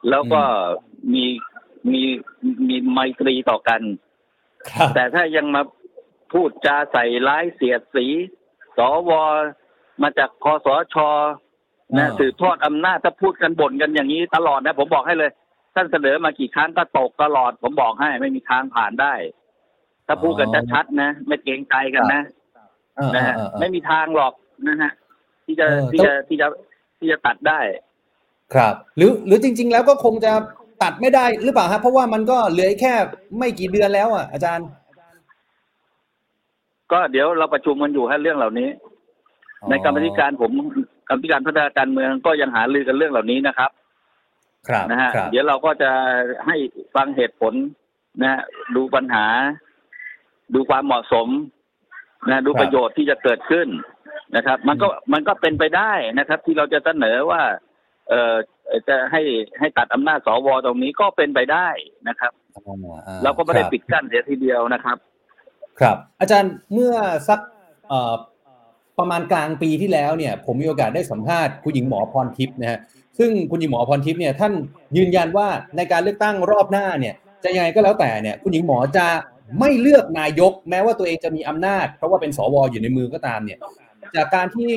[0.09, 0.41] แล้วก็
[1.13, 1.25] มี
[1.91, 2.01] มี
[2.67, 3.81] มีไมตรีต่อกัน
[4.71, 5.61] ครับแต่ถ้ายังมา
[6.33, 8.05] พูดจาใส่ร้ายเสียดสี
[8.77, 9.11] สว
[10.01, 10.95] มาจากคอสช
[11.95, 15.31] นะอ่าสืบทอดอำนาจถ้าพูดกันบ่นกันอย่างนี้ตลอดนะ ผมบอกให้เลย
[15.75, 19.13] ท่านเสนอมากี่ครั้งก็ตกตลอด ผมบอกให้ไม่มีทางผ่านได้
[20.07, 22.21] ถ้าพูดกันชัดๆนะ ไม่เกรงใจกันนะ
[22.97, 24.33] อ่านะฮะอ่าอ่าไม่มีทางหรอก
[24.67, 24.91] นะฮะ
[25.45, 26.47] ที่จะเออที่ต้องจะที่จะ
[26.99, 27.59] ที่จะตัดได้
[28.53, 30.33] ครับ หรือหรือจริง ๆ แล้วก็คงจะ
[30.83, 32.93] ตัดไม่ได้หรือเปล่าครับเพราะว่ามันก็เหลือแค่
[33.37, 34.67] ไม่กี่เดือนแล้วอะอาจารย์
[36.91, 38.69] ก็เดี๋ยวเราประชุมกันอยู่ให้เรื่องเหล่านี้
[39.69, 40.51] ในกรรมธิการผม
[41.07, 43.71] กรรมธิการพัฒนาการเมืองก็ยังหารือกันเรื่องเหล่านี้นะครับ
[44.69, 45.91] ครับนะฮะครับเดี๋ยวเราก็จะ
[46.47, 46.55] ให้
[46.95, 47.53] ฟังเหตุผล
[48.21, 48.41] นะฮะ
[48.75, 49.25] ดูปัญหา
[50.53, 51.27] ดูความเหมาะสม
[52.29, 53.67] นะดูประโยชน์ที่จะเกิดขึ้น
[54.35, 57.41] นะครับ มันก็มันก็เป็นไปได้นะครับ ที่เราจะเสนอว่า
[58.09, 58.35] เอ่อ
[58.89, 59.21] จะให้
[59.59, 61.69] ให้ตัดอำนาจสวตรงนี้ก็เป็นไปได้
[62.09, 62.73] นะครับอ่
[63.07, 64.97] อ่เราก็ไม่ได้ครับปิดกั้นเสียทีเดียวนะครับ
[65.79, 66.95] ครับ อาจารย์เมื่อ
[67.27, 67.39] สัก
[67.89, 68.13] เอ่อ
[68.99, 72.79] ประมาณกลางปีที่แล้วเนี่ยผมมีโอกาสได้สัมภาษณ์คุณหญิงหมอพรทิพย์นะฮะ
[73.17, 74.53] ซึ่งคุณหญิงหมอพรทิพย์เนี่ยท่าน
[74.97, 79.07] ยืนยันว่าในการเลือกตั้งรอบหน้าเนี่ยจะยังไงก็แล้วแต่เนี่ยคุณหญิงหมอจะ
[79.59, 83.59] ไม่เลือกนายก แม้ว่าตัวเองจะมีอำนาจ เพราะว่าเป็นสวอยู่ในมือก็ตามเนี่ย
[84.15, 84.69] จากการที่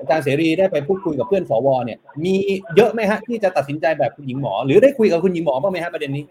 [0.00, 2.34] อาจารย์เสรีได้ไปพูดคุยกับเพื่อนสวเนี่ยมี
[2.76, 6.24] เยอะไหมฮะที่จะตัดสินใจแบบคุณหญิงหมอ หรือได้คุยกับคุณหญิงหมอบ้างไหมฮะประเด็นนี้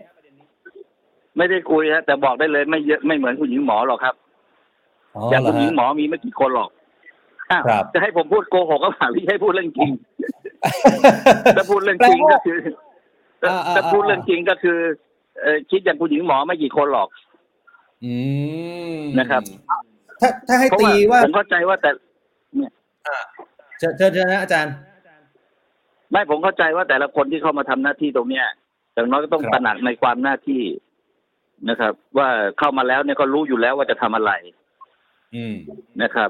[1.38, 4.16] ไม่ได้คุยฮะแต่บอกได้เลยไม่เยอะไม่เหมือนคุณหญิงหมอหรอกครับ
[5.32, 6.77] อย่างคุณหญิงหมอมีไม่กี่คนหรอกอ้าวครับ
[7.94, 9.92] จะให้ผมพูดโกหกก็เปล่าหรือให้พูดเรื่องจริง
[11.58, 12.58] ถ้าพูดเรื่องจริงก็คือ
[13.42, 14.78] ถ้าอ่าอ่าถ้าพูดเรื่องจริงก็คือ
[15.42, 17.10] เอ่อคิดอย่างคุณหญิงหมอไม่กี่คนหรอก
[18.06, 18.14] อื
[18.96, 19.42] มนะครับ
[20.22, 21.92] ถ้าถ้าให้เพราะตีว่าว่าผมเข้าใจว่าแต่
[23.80, 24.74] เชิญเชิญเชิญนะอาจารย์
[26.12, 28.46] ไม่ผมเข้าใจว่าแต่ละคนที่เข้ามาทำหน้าที่ตรงเนี้ย
[28.94, 30.64] อย่างน้อยก็ต้องครับตระหนักในความหน้าที่
[31.70, 32.28] นะครับ ว่า
[32.60, 34.32] เข้ามาแล้วเนี่ยก็รู้อยู่แล้วว่าจะทำอะไร
[35.36, 35.56] อืม
[36.04, 36.30] นะครับ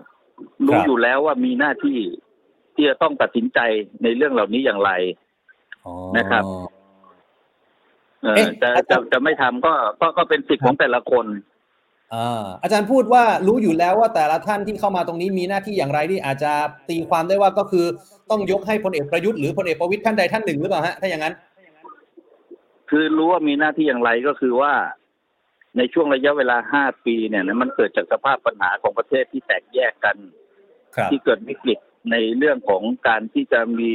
[0.65, 1.99] รู้ครับอยู่แล้วว่ามีหน้าที่
[2.75, 3.59] ที่จะต้องตัดสินใจ
[4.03, 4.91] ในเรื่องเหล่านี้อย่างไร
[5.85, 6.43] อ๋อนะครับ
[8.21, 11.25] เออเอ๊ะจะอาจาจะรย์จะไม่ทำก็ก็ก็เป็นสิทธิ์ของแต่ละคน
[12.13, 16.51] อ่าอาจารย์พูดว่ารู้อยู่แล้วว่าแต่ละท่านที่เข้ามาตรงนี้มีหน้าที่อย่างไรที่อาจจะ
[16.89, 17.85] ตีความได้ว่าก็คือ
[18.29, 21.33] ต้องยกให้พลเอกประยุทธ์หรือพลเอกประวิตยท่านใดท่านหนึ่งหรือเปล่าฮะถ้าอย่างนั้น
[22.89, 24.73] คือรู้ว่ามีหน้าที่อย่างไรก็คือว่า
[25.77, 30.17] ในช่วงระยะเวลาห้าปีเนี่ยนะมันเกิดจากสภาพปัญหาของประเทศที่แตกแยกกัน
[30.95, 31.79] ครับที่เกิดวิกฤต
[32.11, 33.93] ในเรื่องของการที่จะมี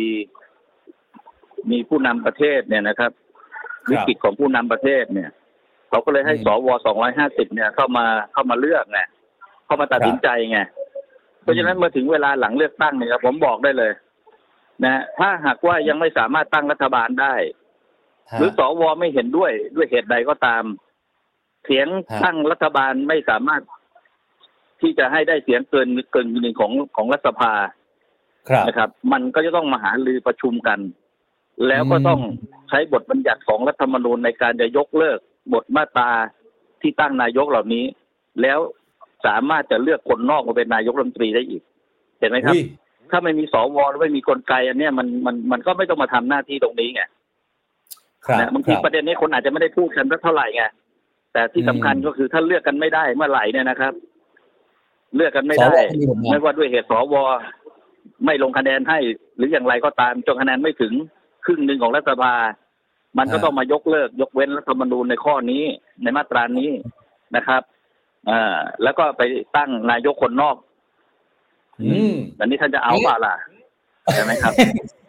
[1.71, 5.31] มีผู้นำประเทศเนี่ยนะครับครับวิกฤตของผู้นำประเทศเนี่ย
[5.89, 9.01] เขาก็เลยให้อืมสวสองร้อยห้าสิบเนี่ย เข้ามาเข้ามาเลือกไง
[9.65, 10.59] เข้ามาตัดสินใจไง
[11.43, 13.93] เพราะฉะนั้นเมื่อถึงเวลาหลังเลือกตั้งเนี่ยครับผมบอกได้เลย
[14.85, 17.35] นะถ้าหากว่ายังไม่สามารถตั้งรัฐบาลได้
[18.39, 20.63] หรือสวไม่เห็นด้วยด้วยเหตุใดก็ตาม
[21.65, 23.63] เสียงฮะตั้งรัฐบาลไม่สามารถ
[24.81, 27.53] ที่จะให้ได้เสียงเกินเกินหนึ่งของของรัฐสภา
[28.49, 30.79] ครับนะครับ มันก็จะต้องมาหารือประชุมกัน
[31.69, 32.21] แล้วก็อืมต้อง
[32.69, 35.19] ใช้บทบัญญัติของรัฐธรรมนูญในการจะยกเลิก
[35.53, 36.11] บทมาตรา
[36.81, 37.85] ที่ตั้งนายกเหล่านี้
[38.43, 38.59] แล้ว
[39.27, 41.63] สามารถจะเลือกคนนอกมาเป็นนายกรัฐมนตรีได้อีก
[42.19, 42.63] เห็นไหมครับอุ้ย
[43.11, 47.03] ถ้าไม่มีสวหรือไม่มีกลไกอันเนี้ยมันมันมันก็ไม่ต้องมาทำหน้าที่ตรงนี้ไง
[48.27, 50.65] ครับนะบางทีครับประเด็นนี้คนอาจจะไม่ได้พูดกันสักเท่าไหร่ไง
[51.33, 53.93] แต่ที่อืมสำคัญก็คือถ้าเลือกกันไม่ได้เมื่อไหร่เนี่ยนะครับ
[55.17, 57.15] เลือกกันไม่ได้สวก็มีผลงานไม่ว่าด้วยเหตุสว
[58.27, 58.99] ไม่ลงคะแนนให้
[59.37, 60.93] หรืออย่างไรก็ตามจนคะแนนไม่ถึง
[61.45, 62.35] ครึ่งหนึ่งของรัฐสภา
[63.19, 65.63] มันก็ต้องมายกเลิก ยกเว้นรัฐธรรมนูญในข้อนี้
[66.03, 66.71] ในมาตรานี้
[67.37, 67.63] นะครับ
[68.31, 69.23] อ่าแล้วก็ไป
[69.57, 70.57] ตั้งนายกคนนอก
[71.83, 73.35] อืมอันนี้ท่านจะเอาเปล่าล่ะ
[74.15, 74.53] ใช่ไหมครับ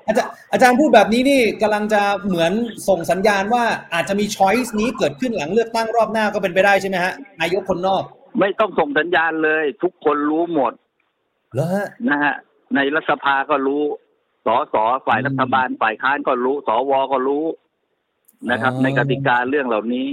[0.08, 2.52] อาจารย์อาจารย์พูดแบบนี้นี่กำลังจะเหมือน
[2.88, 3.64] ส่งสัญญาณว่า
[3.94, 8.04] อาจจะมีช้อยส์นี้เกิดขึ้นหลังเลือกตั้งรอบหน้าก็เป็นไปได้ใช่ไหมฮะนายกคนนอก
[8.40, 10.74] ไม่ต้องส่งสัญญาณเลย ทุกคนรู้หมด
[11.54, 12.34] เหรอฮะนะฮะ
[12.76, 13.84] ในรัฐสภาก็รู้
[14.46, 14.76] สส
[15.08, 17.46] ฝ่ายอืมรัฐบาลฝ่ายค้านก็รู้สวก็รู้
[18.52, 20.08] นะครับอ๋อในกติกาเรื่องเหล่านี้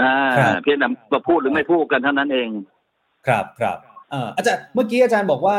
[0.00, 2.48] อ่าครับเพียงแต่มาพูดหรือไม่พูดกันเท่านั้นเอง
[3.28, 3.78] ครับครับ
[4.10, 5.58] เอ่ออาจารย์เมื่อกี้อาจารย์บอกว่า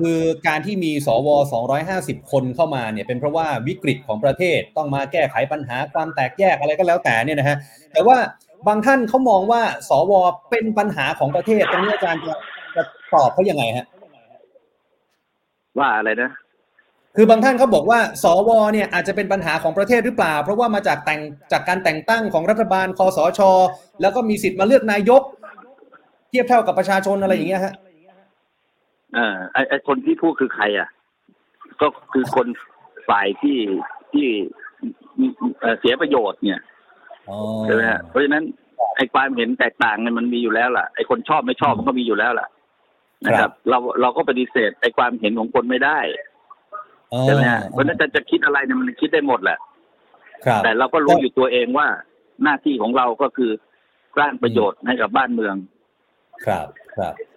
[0.00, 1.28] คือการที่มีสว
[1.80, 7.56] 250 คนเข้ามาเนี่ยเป็นเพราะว่าวิกฤตของประเทศต้องมาแก้ไขปัญหาความแตกแยกอะไรก็แล้วแต่เนี่ยนะฮะ
[7.92, 8.16] แต่ว่า
[8.68, 10.12] บางท่านเขามองว่าสว
[10.50, 12.34] เป็นปัญหาของประเทศตรงนี้อาจารย์จะ
[12.76, 12.82] จะ
[13.14, 13.86] ตอบเขายังไงฮะ
[15.78, 16.30] ว่าอะไรนะ
[17.16, 21.20] คือบางท่านเขาบอกว่า สวเนี่ยอาจจะเป็นปัญหาของประเทศหรือเปล่า เพราะว่ามาจากแต่ง
[21.52, 23.40] จากการแต่งตั้งของรัฐบาลคอสช
[24.00, 25.22] แล้วก็มีสิทธิ์มาเลือกนายก
[26.28, 27.74] เทียบเท่ากับประชาชนอะไรอย่างเงี้ยฮะ
[29.14, 30.88] เออไอไอคนที่พูดคือใคร อะ
[31.80, 32.46] ก็คือคน
[33.08, 33.58] ฝ่ายที่
[34.12, 34.26] ที่
[35.60, 36.60] เอ่อเสียประโยชน์เนี่ย
[37.28, 38.44] อ๋อใช่ไหมฮะเพราะฉะนั้น
[38.96, 42.48] ไอความเห็นแตกต่างเนี่ยมันมีอยู่แล้วล่ะไอคนชอบไม่ชอบมันก็มีอยู่แล้วล่ะ
[43.26, 45.98] นะครับ เราเราก็ปฏิเสธไอความเห็นของคนไม่ได้
[47.22, 49.58] ใช่ไหมฮะเพราะฉะนั้นจะจะคิดอะไรเนี่ยมันคิดได้หมดแหละ
[50.46, 51.88] ครับแต่เราก็รู้อยู่ตัวเองว่า
[52.42, 53.50] หน้าที่ของเราก็คือ
[54.18, 55.54] สร้างประโยชน์ให้กับบ้านเมือง
[56.46, 57.31] ครับ ครับเออ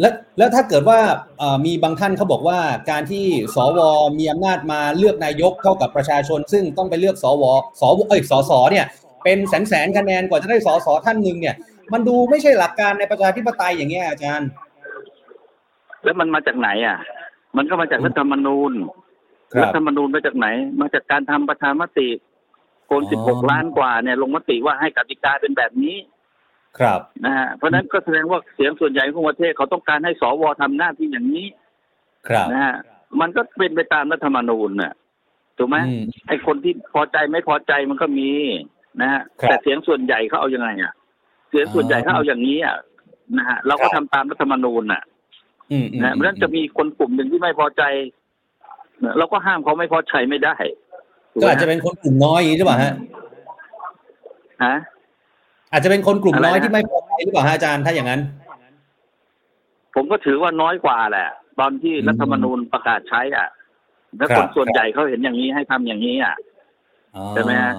[0.00, 0.98] แล้วแล้วถ้าเกิดว่า
[1.38, 2.58] เอ่อมีบางท่านเขาบอกว่า
[2.90, 3.80] การที่สว
[4.18, 7.44] มีอำนาจมาเลือกนายกเท่ากับประชาชน ซึ่งต้องไปเลือกสว
[7.80, 8.86] สวเอ้ยสสเนี่ย
[9.24, 11.54] เป็นแสนแสนคะแนนกว่าจะได้สสท่านหนึ่งเนี่ย
[11.92, 14.48] มันดูไม่ใช่หลักการในประชาธิปไตยอย่างเงี้ยอาจารย์
[16.04, 16.98] แล้วมันมาจากไหนอะ
[17.56, 18.72] มันก็มาจากรัฐธรรมนูญ
[19.60, 20.46] รัฐธรรมนูญมาจากไหน
[20.80, 22.08] มาจากการทำประชามติ
[22.90, 25.96] คนอ๋สิบหกอล้านกว่าเนี่ยลงมติว่าให้กติกาเป็นแบบนี้
[26.78, 31.46] ครับนะฮะเพราะฉะนั้นก็แสดงว่าเสียงส่วนใหญ่ของประเทศเขาต้องการให้สวทำหน้าที่อย่างนี้
[32.28, 32.74] ครับนะฮะ
[33.20, 34.92] มันก็เป็นไปตามรัฐธรรมนูญน่ะ
[35.58, 38.30] ถูกไหมอืมไอ้คนที่พอใจไม่พอใจมันก็มี
[39.00, 40.92] นะฮะครับแต่เสียงส่วนใหญ่เขาเอายังไงอะ
[41.50, 42.76] เสียงส่วนใหญ่เขาเอาอย่างนี้อะ
[43.38, 45.02] นะฮะเราก็ครัทำบตามรัฐธรรมนูญน่ะ
[45.72, 47.82] อืมอืมนะเพราะฉะนั้นจะมีคนกลุ่มหนึ่งที่ไม่พอใจ
[49.18, 50.54] เราก็ห้ามเขาไม่พอใจไม่ได้
[51.32, 52.92] ถูก็ไหมอาจจะเป็นคนกลุ่มน้อยอย่างนี้หรือเปล่าฮะ
[54.64, 54.76] ฮะ
[55.72, 58.20] อาจจะเป็นคนกลุ่มน้อยอะไรนะที่ไม่พอใจหรือเปล่าฮะอาจารย์ถ้าอย่างนั้น
[59.94, 61.28] ผมก็ถือว่าน้อยกว่าแหละ
[61.60, 63.48] ตอนที่อืมรัฐธรรมนูญประกาศใช้อะ
[64.16, 66.34] แล้วครัคบนส่วนใหญ่เขาเห็นอย่างนี้ให้ทำอย่างนี้อะ
[67.16, 67.72] อ๋อใช่ไหมฮะ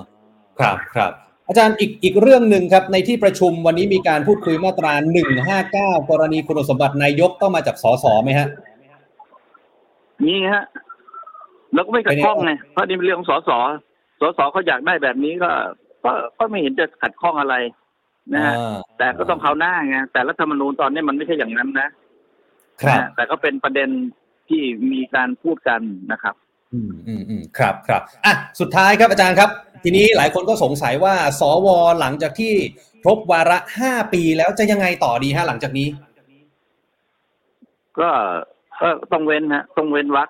[0.60, 1.12] ครับครับ
[1.48, 8.48] อาจารย์อีกอีกเรื่องหนึ่งครับ ในที่ประชุมวันนี้มีการพูดคุยมาตราหนึ่งห้าเก้ากรณีคุณสมบัตินายกต้องมาจากสสไหมฮะ
[10.28, 10.64] นี่ฮะ
[11.74, 13.52] แล้วก็ไม่ขัดข้องไงเพราะนี่เป็นเรื่องของสส
[14.20, 15.52] สสเขาอยากได้แบบนี้ก็
[16.06, 17.56] ก็ก็ไม่เห็นจะขัดข้องอะไร
[18.34, 21.90] นะฮะอ่าแต่ก็ต้องเขาวหน้าไงแต่รัฐธรรมนูญตอนนี้มันไม่ใช่อย่างนั้นนะ
[22.82, 23.90] ครับนะฮะแต่ก็เป็นประเด็น
[24.50, 25.82] ที่มีการพูดกัน
[26.12, 26.36] นะครับ
[26.74, 29.50] อืมอืมอืมครับครับอะสุดท้ายครับอาจารย์ครับ
[29.84, 31.68] ทีนี้หลายคนก็สงสัยว่า สว
[32.00, 32.54] หลังจากที่
[33.04, 35.88] ครบวาระห้าปีแล้วจะยังไงต่อดีฮะหลังจากนี้
[38.00, 38.10] ก็
[38.82, 40.30] ก็ต้องเว้นฮะต้องเว้นวรรค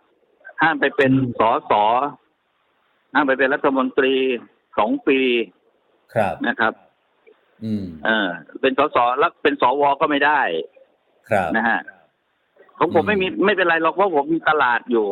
[0.62, 1.84] ห้ามไปเป็นอืมสอสอ
[3.14, 4.14] ห้ามไปเป็นรัฐมนตรี
[4.78, 5.20] สองปี
[6.16, 6.74] ครับนะครับ
[7.64, 8.28] อืมเออ
[8.62, 10.42] เป็นสสแล้วเป็นสวก็ไม่ได้
[11.30, 11.80] ครับนะฮะ
[12.78, 15.08] ของผมอืมไม่มีไม่เป็นไรหรอกเพราะผมมีตลาดอยู่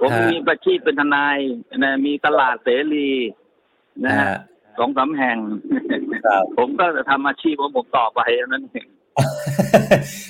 [0.00, 1.38] ผมฮะมีอาชีพเป็นทนาย
[1.78, 3.10] นะมีตลาดเสรี
[4.04, 4.38] นะฮะฮะ
[4.78, 5.38] สองสามแห่ง
[6.26, 8.86] ครับผมก็จะทำอาชีพของผมต่อไปเท่านั้นเอง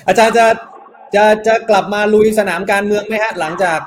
[0.06, 0.46] อาจารย์จะ
[1.14, 3.78] จะจะกลับมาลุยสนามการเมืองไหมฮะ หลังจาก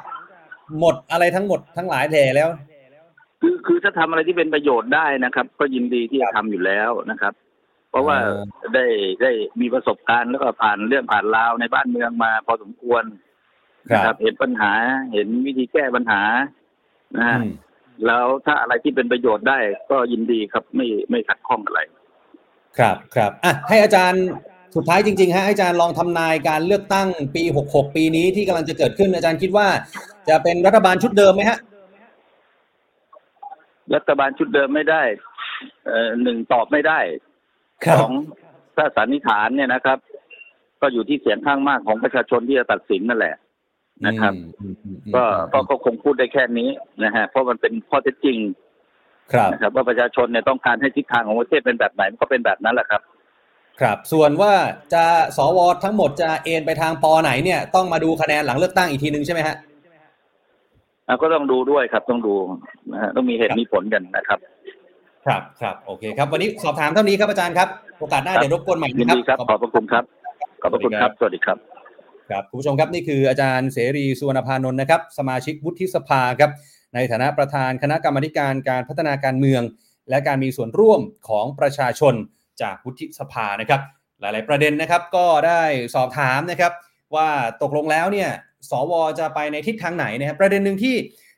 [0.79, 2.49] หมดอะไรทั้งหมดทั้งหลายแหล่แล้ว
[3.41, 7.34] คือคือถ้าทำอะไรที่เป็นประโยชน์ได้นะครับ ก็ยินดีที่จะทำอยู่แล้วนะครับ
[7.89, 8.41] เพราะว่าเออ
[8.76, 8.86] ได้
[9.21, 13.04] ได้มีประสบการณ์แล้วก็ผ่านเรื่องผ่านราวในบ้านเมืองมาพอสมควร
[13.91, 14.74] ครันะบเห็นปัญหา
[15.13, 16.21] เห็นวิธีแก้ปัญหา
[17.17, 17.52] นะฮะอืม
[18.06, 19.58] แล้วถ้าอะไรที่เป็นประโยชน์ได้
[19.91, 21.80] ก็ยินดีครับไม่ไม่ขัดข้องอะไร
[22.80, 24.24] ครับครับอะให้อาจารย์
[24.76, 29.67] สุดท้ายจริงๆฮะให้อาจารย์ลองทำนายการเลือกตั้งปี 66 ปีนี้ที่กำลังจะเกิดขึ้นอาจารย์คิดว่า
[30.30, 31.60] จะเป็นรัฐบาลชุดเดิมไหมฮะ
[33.93, 35.04] รัฐบาลชุดเดิมไม่ได้
[35.86, 37.00] เอ่อหนึ่งตอบไม่ได้
[38.00, 38.12] สอง
[38.78, 39.98] ถ้าสันนิษฐานเนี่ยนะครับ
[40.82, 43.36] ก็อยู่ที่เสียงข้างมากของประชาชนที่จะตัดสินนั่นแหละ
[44.08, 46.69] นะครับอืมอืมอืมก็ก็ก็คงพูดได้แค่นี้
[47.04, 48.38] นะฮะเพราะมันเป็นข้อเท็จจริง
[49.34, 53.02] ครับนะครับ ว่าประชาชนเนี่ยต้องการให้ทิศทางของประเทศเป็นแบบไหนมันก็เป็นแบบนั้นแหละครับ
[53.82, 54.54] ครับ ส่วนว่า
[54.93, 55.04] จะ
[55.38, 59.63] สวทั้งหมดจะเอ็นไปทางปอไหนเนี่ยต้องมาดูคะแนนหลังเลือกตั้งอีกทีนึงใช่ไหมฮะอะ
[61.22, 62.34] ก็ต้องดูด้วยครับต้องดู
[62.91, 64.39] นะฮะต้องมีเหตุมีผลกันนะครับ
[65.26, 67.68] ครับครับโอเคครับ วันนี้สอบถามเท่านี้ครับอาจารย์ครับ
[68.00, 70.04] โอกาสหน้าครับเดี๋ยวรบกวนใหม่ยินนะดีครับขอบพระคุณครับ
[70.62, 71.58] ขอบพระคุณครับ สวัสดีครับ
[72.30, 76.52] ครับคุณผู้ชมครับนี่คืออาจารย์เสรีสุวรรณพานนท์นะครับ สมาชิกวุฒิสภาครับ
[76.94, 79.62] ในฐานะประธานคณะกรรมาธิการการพัฒนาการเมือง
[80.10, 82.13] และการมีส่วนร่วมของประชาชน
[82.62, 83.82] จากวุฒิสภานะครับ
[84.20, 85.62] หลาย ๆ ประเด็นนะครับก็ได้
[85.96, 86.72] สอบถามนะครับ
[87.15, 87.30] ว่า
[87.62, 88.30] ตกลงแล้วเนี่ย
[88.71, 90.95] สวจะไปในทิศทางไหนนะครับประเด็นหนึ่งที่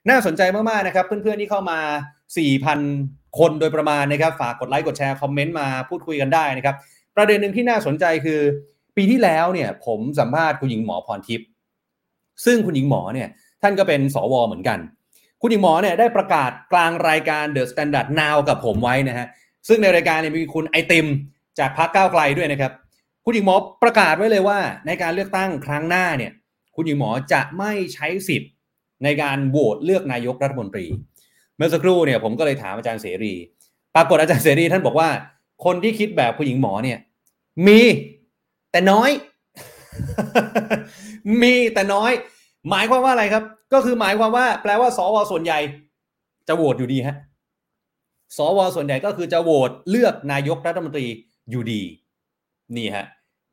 [0.10, 1.80] น่าสนใจมากๆนะครับ เพื่อนๆที่เข้ามา
[2.58, 6.76] 4,000 คนโดยประมาณนะครับ ฝากกดไลค์กดแชร์คอมเมนต์มาพูดคุยกันได้นะครับ
[7.16, 8.40] ประเด็นหนึ่งที่น่าสนใจคือ
[8.98, 11.48] ปีที่แล้วเนี่ยผมสัมภาษณ์คุณหญิงหมอพรทิพย์
[12.46, 13.28] ซึ่งคุณหญิงหมอเนี่ย
[13.62, 14.80] ท่านก็เป็นสวเหมือนกัน
[15.42, 19.28] คุณหญิงหมอเนี่ยได้ประกาศกลางรายการ The Standard Now กับผมไว้นะฮะ
[19.68, 21.08] ซึ่งในรายการเนี่ยมีคุณไอติม
[21.60, 22.72] จากพรรคก้าวไกลด้วยนะครับ
[23.26, 26.32] คุณหญิงหมอประกาศไว้เลยว่า ในการเลือกตั้งครั้งหน้าเนี่ย
[26.78, 28.52] คุณหญิงหมอจะไม่ใช้สิทธิ์
[29.04, 30.86] ในการโหวตเลือกนายกรัฐมนตรี
[31.56, 33.34] เมื่อสักครู่เนี่ยผมก็เลยถามอาจารย์เสรี
[33.96, 35.10] ปรากฏอาจารย์เสรีท่านบอกว่า
[35.66, 37.00] คนที่คิดแบบคุณหญิงหมอเนี่ย
[37.68, 37.80] มี
[38.72, 39.10] แต่น้อย
[41.42, 42.12] มีแต่น้อย
[42.70, 45.60] หมายความว่าอะไรครับ ก็คือหมายความว่า แปลว่าสวส่วนใหญ่
[46.48, 47.16] จะโหวตอยู่ดีฮะ
[48.38, 51.06] สวส่วนใหญ่ก็คือจะโหวตเลือกนายกรัฐมนตรี
[51.50, 51.82] อยู่ดี
[52.78, 53.06] นี่ฮะ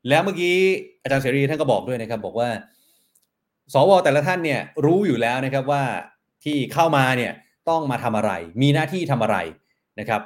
[0.09, 0.55] แล้วเมื่อกี้
[1.03, 2.49] อาจารย์เสรีท่านก็บอกด้วยนะครับ บอกว่า
[3.73, 5.83] สวแต่ละท่านเนี่ยรู้อยู่แล้วนะครับว่า
[6.43, 7.33] ที่เข้ามาเนี่ย
[7.69, 9.37] ต้องมาทำอะไร มีหน้าที่ทำอะไร
[9.99, 10.21] นะครับ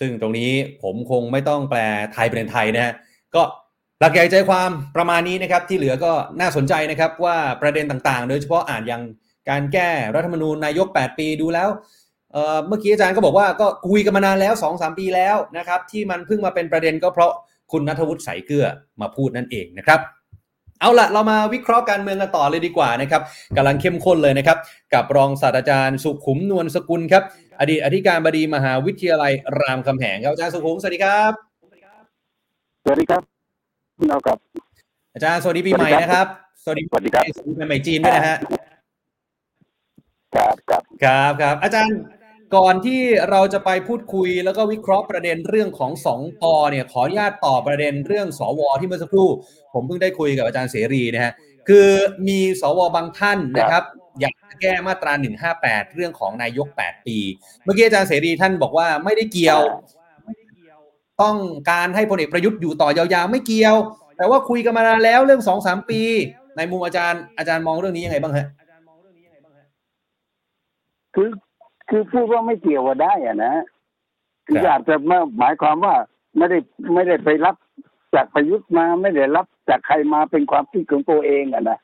[0.00, 0.50] ซึ่งตรงนี้
[0.82, 1.78] ผมคงไม่ต้องแปล
[2.12, 2.94] ไทยเป็นไทยนะฮะ
[3.34, 3.42] ก็
[4.00, 9.02] หลักใหญ่ใจความประมาณนี้นะครับ ที่เหลือก็น่าสนใจนะครับว่าประเด็นต่างๆ โดยเฉพาะอ่านอย่าง
[9.50, 11.68] การแก้รัฐธรรมนูญนายก 8 ปีดูแล้ว
[12.32, 17.32] เเมื่อกี้อาจารย์ก็บอกว่าก็คุยกันมานานแล้ว 2-3 ปีแล้วนะครับ ที่มันเพิ่งมาเป็นประเด็นก็เพราะ
[17.72, 18.66] คุณนัทวุฒิสายเกลือ
[19.00, 20.00] มาพูดนั่นเองนะครับ
[20.80, 23.22] เอาละเรามาวิเคราะห์การเมืองกันต่อเลยดีกว่านะครับ
[23.56, 24.58] กำลังเข้มข้นเลยนะครับ
[24.94, 27.22] กับรองศาสตราจารย์สุขุมนวลสกุลครับ
[27.60, 31.32] อดีตอธิการบดีมหาวิทยาลัยรามคำแหงครับอาจารย์สุขุมสวัสดีครับ
[32.84, 33.22] สวัสดีครับ
[33.98, 34.38] พี่น้องครับ
[35.14, 36.26] อาจารย์สวัสดีปีใหม่นะครับ
[36.62, 38.36] สวัสดีสวัสดีครับสวัสดีปีใหม่จีนด้วยนะฮะ
[40.34, 41.96] ครับครับครับครับอาจารย์
[42.54, 49.28] ก่อนที่เราจะไปพูดคุยแล้วก็วิเคราะห์ประเด็นเรื่องของสองปอเนี่ยขออนุญาตต่อประเด็นเรื่องสวที่เมื่อสักครู่
[49.74, 51.32] ผมเพิ่งได้คุยกับอาจารย์เสรีนะฮะ
[51.68, 51.88] คือ
[52.28, 53.84] มีสวบางท่านนะครับ
[54.20, 55.12] อยากแก้มาตรา
[55.54, 57.18] 158 เรื่องของนายก 8 ปี
[57.64, 59.60] เมื่อกี้อาจารย์เสรีท่านบอกว่าไม่ได้เกี่ยว
[61.22, 61.36] ต้อง
[61.70, 63.76] การให้พลเอกประยุทธ์อยู่ต่อยาวๆไม่เกี่ยว
[64.16, 66.00] แต่ว่าคุยกันมานานแล้วเรื่องสองสามปี
[66.56, 68.46] ในมุมอาจารย์อาจารย์มองเรื่องนี้ยังไงบ้างฮะ
[71.14, 71.28] คือ
[71.88, 73.54] คือพูดว่าไม่เกี่ยวว่าได้อะนะ
[74.46, 75.94] คือครับอาจจะไม่หมายความว่า
[76.36, 76.58] ไม่ได้
[76.94, 77.56] ไม่ได้ไปรับ
[78.14, 81.78] จากประยุทธ์มาไม่ได้รับจากใครมาเป็นความคิดของตัวเองอะนะ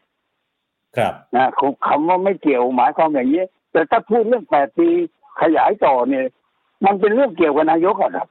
[0.97, 4.89] ครับนะคงคำว่าไม่เกี่ยวหมายความอย่างนี้ แต่ถ้าพูดเรื่องแปดปี
[5.43, 6.27] ขยายต่อเนี่ย
[6.85, 8.29] มันเป็นเรื่องเกี่ยวกับนายกอะครับ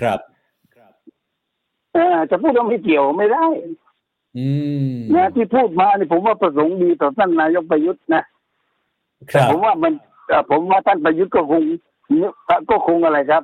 [0.00, 0.20] ครับ
[1.94, 3.44] เออจะพูดว่าไม่เกี่ยวไม่ได้
[4.38, 4.46] อื
[4.92, 8.22] มนะที่พูดมาเนี่ยผมว่าประสงค์ดีต่อท่านนายกประยุทธ์นะ
[9.32, 10.09] ครัแต่บผมว่ามันเอ่อ
[10.50, 11.62] ผมว่าท่านประยุทธ์ก็คง
[12.70, 13.42] ก็คงอะไรครับ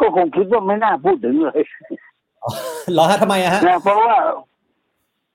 [0.00, 1.62] ก็คงคิดว่าไม่น่าพูดถึงเลย
[2.92, 4.16] เหรอฮะทำไมอะฮะนะเพราะว่า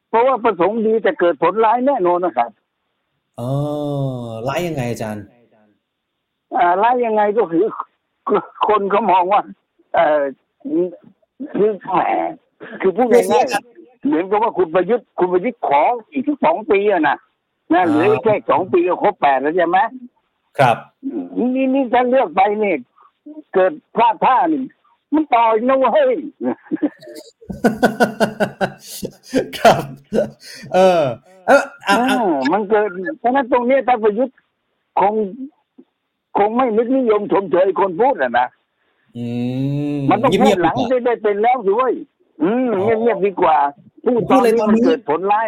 [0.09, 2.49] เพราะว่าประสงค์ดีแต่เกิดผลร้ายแน่นอนนะครับ
[3.37, 3.41] เอ
[4.19, 5.23] อไล่ยังไงอาจารย์
[6.57, 7.65] อ่าร้ายยังไงก็คือ
[8.67, 9.41] คนเขามองว่า
[9.95, 10.23] เออ
[11.57, 12.01] คือแหม
[12.81, 15.81] คือพูดง่ายๆเหมือนกับว่าคุณประยุทธ์คุณประยุทธ์ขอ
[16.11, 17.17] อีกสักสองปีอะนะ
[17.73, 19.77] นะเหลืออีกแค่สองปีก็ครบแปดแล้วใช่ไหม
[20.59, 20.77] ครับ
[21.55, 22.77] นี่นี่ถ้าเลือกไปเนี่ย
[23.53, 24.63] เกิดพลาดท่านี่
[25.13, 26.15] มันต่อยนะเว้ย
[29.57, 29.83] ครับ
[30.73, 31.03] เออ
[31.47, 32.17] เอออะอ่าอะ
[32.51, 32.89] มันเกิด
[33.19, 34.37] เพราะฉะนั้นตรงเนี้ยท่านประยุทธ์
[34.99, 35.15] คง
[36.37, 38.47] คงไม่นึกนิยมชมเชยคนพูดอะนะ
[39.17, 39.25] อื
[40.05, 41.93] มมันต้องพูเงีดยบๆหลังดีกว่าได้ได้เป็นแล้วด้วย
[42.43, 43.57] อืมอ๋อเงียบๆดีกว่า
[44.05, 45.47] พูดพูตอดนเลยนี้ตอนมันนี้เกิดผลร้าย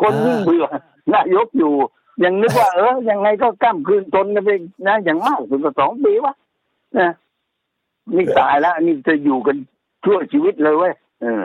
[0.00, 0.66] คนอ่ายิ่ยิ่งเบื่อ
[1.14, 1.74] นายกอยู่
[2.24, 4.50] ยังนึกว่าเออยังไงก็ก้ามคืนตนกันไป
[4.88, 6.34] นะอย่างมากสุดก็สองปีวะ
[6.98, 7.10] นะ
[8.16, 9.56] นี่ตายแล้วนี่จะอยู่กัน
[10.04, 11.44] ชั่วชีวิตเลยเว้ยเออ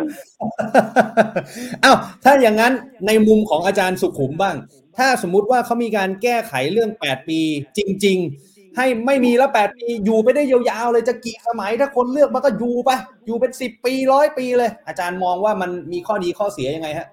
[1.84, 2.74] อ้าวถ้าอย่างนั้น
[3.07, 4.55] ในมุมของอาจารย์สุขุมบ้าง
[4.97, 7.39] ถ้าสมมุติว่าเขามีการแก้ไขเรื่อง8ปี
[7.78, 8.17] จริง
[8.47, 12.91] ๆ ให้ไม่มีแล้ว8ปีอยู่ไปได้ยาวๆเลยจะกี่สมัยถ้าคนเลือกมันก็อยู่ไป
[13.26, 17.07] อยู่เป็น10ปีร้อยปีเลย อาจารย์มองว่ามันมีข้อดีข้อเสียยังไงฮะ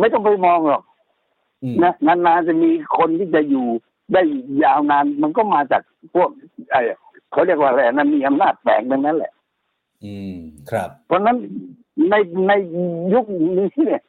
[0.00, 0.95] ไม่ต้องไปมองหรอกอืม
[1.82, 3.66] นะนานๆจะมีคนที่จะอยู่
[4.12, 4.22] ได้
[4.64, 5.82] ยาวนานมันก็มาจาก
[6.14, 6.30] พวก
[6.70, 6.80] ไอ้
[7.32, 9.32] เขาเรียกว่าอะไรนะมีอำนาจแฝงทั้งนั้นแหละ
[10.04, 10.36] อืม
[10.70, 11.36] ครับ เพราะฉะนั้น
[12.10, 12.14] ใน
[12.48, 12.52] ใน
[13.14, 13.24] ยุค
[13.58, 14.02] นี้เนี่ย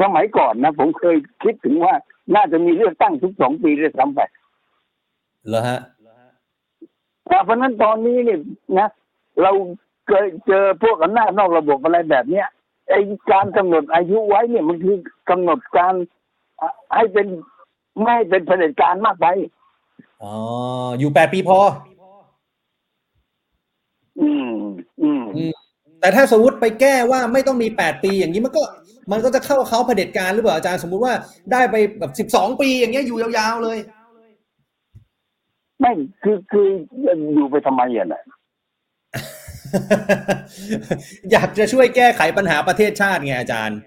[0.00, 1.94] สมัยก่อนนะผมเคยคิดถึงว่า
[2.34, 4.20] น่าจะมีเลือกตั้งทุกสองปีด้วยซ้ำไป
[5.48, 5.80] เหรอฮะ
[7.30, 8.40] อ่าเพราะฉะนั้นตอนนี้เนี่ย
[8.78, 8.88] นะ
[9.42, 9.50] เรา
[10.08, 12.46] เคยเจอพวกอำนาจนอกระบบอะไรแบบเนี้ย
[12.90, 13.00] ไอ้
[13.30, 14.96] การกำหนดอายุไว้เนี่ยมันคือ
[15.30, 16.06] กำหนดการอะ
[16.94, 17.26] ให้เป็น
[18.00, 19.26] ไม่ให้เป็นเผด็จการมากไป
[20.22, 20.34] อ๋อ
[20.98, 21.58] อยู่8ปีพอ
[24.20, 24.48] อืม
[25.02, 25.52] อืม อืม
[26.00, 28.62] แต่ถ้าสมมติไปแก้ว่าไม่ต้องมี8ปีอย่างนี้มันก็
[29.12, 31.14] มันก็จะเข้าเขาเผด็จการหรือเปล่าอาจารย์สมมุติว่า
[31.52, 33.78] ได้ไปแบบ12ปีอย่างเงี้ยอยู่ยาวๆเลย
[35.80, 35.92] ไม่
[36.22, 36.66] คือคือ
[37.34, 38.22] อยู่ไปทำไมอะนะ
[41.32, 43.78] อยากจะช่วยแก้ไขปัญหาประเทศชาติไงอาจารย์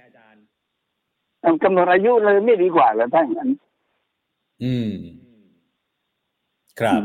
[1.64, 3.50] กำหนดอายุเลยไม่ดีกว่าเหรอท่านนั้น
[4.64, 4.94] อืม
[6.80, 7.02] ครับ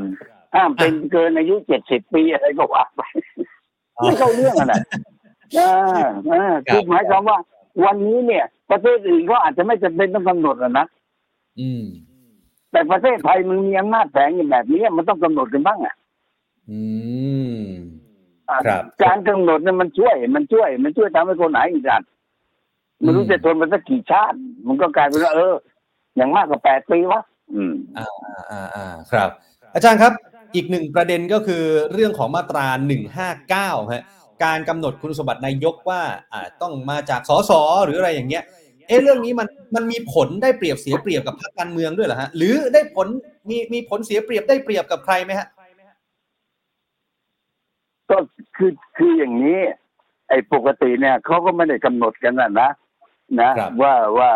[0.54, 3.00] ห้ามเป็นเกินอายุเจ็ดสิบปีอะไรก็ว่าไป
[4.02, 4.80] ไม่เข้าเรื่องอะนะ
[5.58, 7.38] อ่าอ่าคือหมายความว่า
[7.84, 10.86] วันนี้เนี่ย ประเทศอื่นก็อาจจะไม่จำเป็นต้องกำหนดอะนะ
[11.60, 11.84] อืม
[12.70, 15.94] แต่ประเทศไทยมันมีอำนาจแฝงอย่างแบบนี้มันต้องกำหนดกันบ้างอะ
[16.70, 16.80] อื
[17.56, 17.62] ม
[18.50, 22.02] อ่าครับ การกำหนดเนี่ยมันช่วย มันช่วย มันช่วยทำให้คนหายอีกอัน
[23.02, 24.36] ไม่รู้จะทนมาสักกี่ชาติ
[24.66, 25.54] มันก็กลายเป็นว่าเออ
[26.16, 27.22] อย่างมากกว่าแปดปีวะ
[27.54, 28.08] อืมอ่า
[28.50, 29.30] อ่าอ่าครับ
[29.74, 30.12] อาจารย์ครับ
[30.54, 32.66] อีกหนึ่งประเด็นก็คือเรื่องของมาตรา
[33.28, 34.04] 159ฮะ
[34.44, 37.52] การกำหนดคุณสมบัตินายกว่าอ่าต้องมาจากสส
[37.84, 38.44] หรืออะไรอย่างเงี้ย
[38.88, 43.06] เอ๊ะเรื่องนี้มันมันมีผลได้เปรียบเสียเปรียบกับพรรคการเมืองด้วยเหรอฮะ หรือได้ผล
[43.48, 45.48] มีมีผลเสียเปรียบได้เปรียบกับใครไหมฮะ
[48.10, 48.18] ก็
[48.56, 49.58] คือคืออย่างนี้
[50.28, 52.68] ไอ้ปกติเนี่ยเขาก็ไม่ได้กำหนดกันนะนะ
[53.40, 54.30] นะครับว่าว่า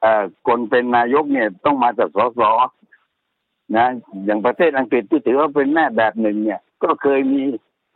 [0.00, 2.40] เอ่อคนเป็นนายกเนี่ยต้องมาจากสส
[3.76, 3.86] นะ
[4.24, 7.42] อย่างประเทศอังกฤษที่ถือว่าเป็นแม่แบบหนึ่ง เนี่ย ก็เคยมี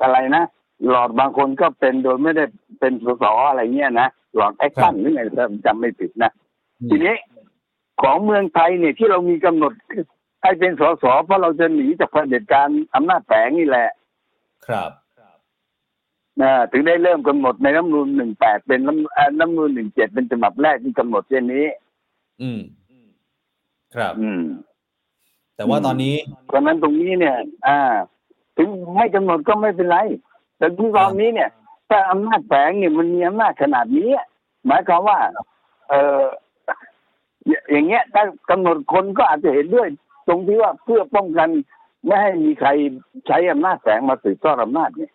[0.03, 0.45] อะไรนะ
[0.89, 2.45] หลอดบางคนก็เป็นโดยไม่ได้
[2.81, 6.31] เป็นสสอะไรเงี้ยนะหลอดแอคชั่นหรือไงถ้าจำไม่ผิดนะ
[6.91, 7.15] ทีนี้
[8.03, 9.73] ของเมืองไทยเนี่ยที่เรามีกำหนด
[10.43, 13.89] ให้เป็นสสเพราะเราจะหนีจากเผด็จการอำนาจแฝงนี่แหละ
[14.69, 14.91] ครับ
[16.43, 21.67] นะถึงได้เริ่มกำหนดในน้ำนูนหนึ่งแปดเป็นน้ำเอ่อน้ำนูนหนึ่งเจ็ดเป็นฉบับแรกที่กำหนดเช่นนี้
[22.43, 22.61] อืม
[23.95, 24.43] ครับ อืม
[25.57, 26.15] แต่ว่าตอนนี้
[26.47, 27.79] เพราะฉะนั้นตรงนี้เนี่ย อ่า
[28.57, 29.99] ถึงไม่กำหนดก็ไม่เป็นไร
[30.59, 31.51] แต่ทุกตอนนี้เนี่ย
[31.91, 34.11] ถ้าอำนาจแฝงเนี่ยมันมีอำนาจขนาดนี้
[34.67, 35.19] หมายความว่า
[35.89, 36.23] เออ
[37.71, 39.89] อย่างเงี้ยถ้ากำหนดคนก็อาจจะเห็นด้วย
[40.29, 41.49] ตรงที่ว่าเพื่อป้องกัน
[42.05, 42.71] ไม่ให้มีใคร
[43.27, 45.13] ใช้อำนาจแฝงมาสืบทอดอำนาจเนี่ย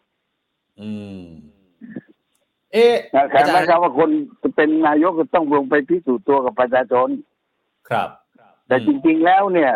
[0.82, 1.20] อืม
[2.74, 4.10] เอ๊ะแต่อาจารหมายย์ความว่าคน
[4.42, 7.10] จะเป็นนายกก็ต้องลงไปพิสูจน์ตัวกับประชาชน
[7.90, 8.10] ครับ
[8.68, 9.72] แต่จริง ๆ แล้วเนี่ย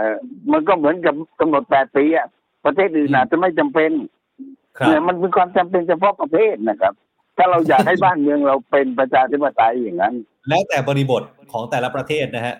[0.51, 2.27] มันก็เหมือนกับกำหนดแปดปีอะ
[2.65, 3.91] ประเทศอื่นอาจจะไม่จำเป็น
[4.77, 6.93] ครับเนี่ยมันเป็นความจำเป็นเฉพาะประเทศนะครับ
[7.37, 10.13] ถ้าเราอยากให้บ้านเมืองเราเป็นประชาธิปไตยอย่างนั้น
[10.49, 12.55] แล้วแต่บริบทของแต่ละประเทศนะฮะ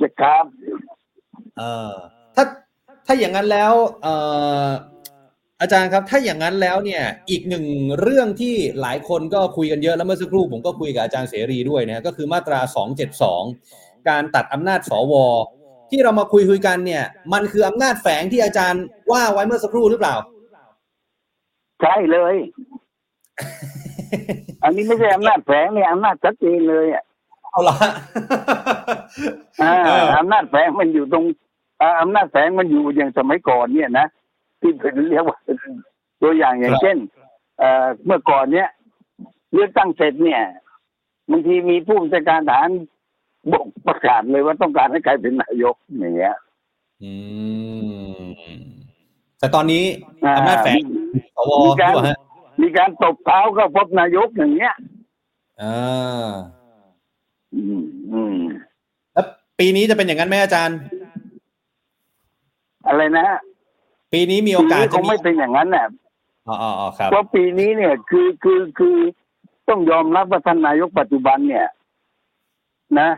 [0.00, 0.44] จะครับ
[1.58, 1.92] เออ
[2.36, 2.44] ถ้า
[3.06, 3.72] ถ้าอย่างนั้นแล้ว
[4.02, 4.14] เอ่
[4.64, 4.66] อ
[5.60, 7.64] อาจารย์ครับ ถ้าอย่างนั้นแล้วเนี่ย อีกหนึ่ง
[8.00, 12.60] เรื่องที่หลายคนก็คุยกันเยอะแล้วเมื่อสักครู่ผมก็คุยกับอาจารย์เสรีด้วยนะก็คือมาตรา
[13.34, 15.14] 272 การตัดอำนาจสว
[15.90, 18.82] ที่เรามาคุยคุยกันเนี่ย มันคืออำนาจแฝงที่อาจารย์
[19.12, 20.14] ว่าไว้เมื่อสักครู่หรือเปล่า
[21.82, 22.36] ใช่เลย
[24.62, 27.04] อันนี้ไม่ใช่อำนาจแฝงเนี่ยอำนาจชัดเจนเลยอะ
[27.50, 27.76] เอาละ
[29.62, 31.24] อ่าเอออำนาจแฝงมันอยู่ตรง
[31.80, 34.06] อ่าอำนาจแฝงมันอยู่อย่างสมัยก่อนเนี่ยนะ
[34.66, 35.38] ที่เป็นเรียกว่า
[36.22, 36.96] ตัวอย่างอย่างเช่น
[37.58, 38.68] เอ่อเมื่อก่อนเนี้ย
[39.54, 40.42] เลือกตั้งเสร็จเนี่ย
[41.30, 42.68] บางทีมีผู้บัญชาการทหาร
[43.52, 46.36] บอกประกาศเลยว่าต้องการให้ใครเป็นนายกอย่างเงี้ย
[47.02, 47.12] อื
[48.20, 48.56] ม
[49.38, 49.84] แต่ตอนนี้
[50.24, 50.74] อ่าอำนาจแฝง
[51.36, 52.18] สวมีหรืการอเปล่าฮะ
[52.62, 54.74] มีการตบเท้าก็พบนายกอย่างเงี้ย
[55.62, 56.30] อ่า
[57.54, 58.36] อืมอืม
[59.12, 59.26] แล้ว
[59.58, 60.78] ปีนี้จะเป็นอย่างนั้นไหมอาจารย์
[62.86, 63.38] อะไรนะฮะ
[64.16, 65.86] ปีนี้มีโอกาสปีนี้คจะงมีไม่เป็นอย่างนั้นน่ะ
[66.48, 68.96] อ๋ออ๋ออ๋อครับเพราะปีนี้เนี่ยคือคือคือ
[69.68, 71.66] ต้องยอมรับว่าท่านนายกปัจจุบันเนี่ย
[73.00, 73.10] นะ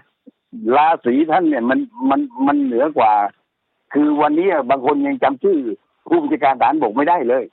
[0.76, 1.78] ราศีท่านเนี่ยมัน
[2.10, 3.12] มันมันเหนือกว่า
[3.94, 5.58] คือวันนี้บางคนยังจำชื่อ
[6.08, 7.44] ผู้บัญชาการทหารบกไม่ได้เลย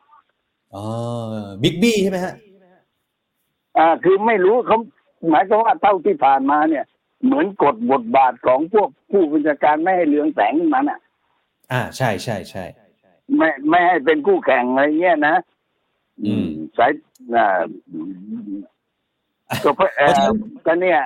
[0.75, 0.85] อ๋อ
[1.61, 2.35] บิ๊กบี้ใช่ไหมฮะ
[3.77, 4.77] อ่า คือไม่รู้เขา
[5.29, 6.85] หมายความว่าเท่าที่ผ่านมาเนี่ย
[7.25, 10.99] เหมือนกดบทบาทของพวกผู้บัญชาการไม่ให้เรืองแสงขึ้นมาน่ะ
[11.71, 12.63] อ่าใช่ใช่ใช่
[13.38, 15.36] ไม่ไม่ให้เป็นคู่แข่งอะไรเงี้ยนะ
[16.26, 16.47] อืม
[16.78, 16.91] สาย
[17.36, 17.61] อ่า
[19.63, 20.28] ก็เพราะเอ่อ
[20.65, 20.99] ก็เนี่ย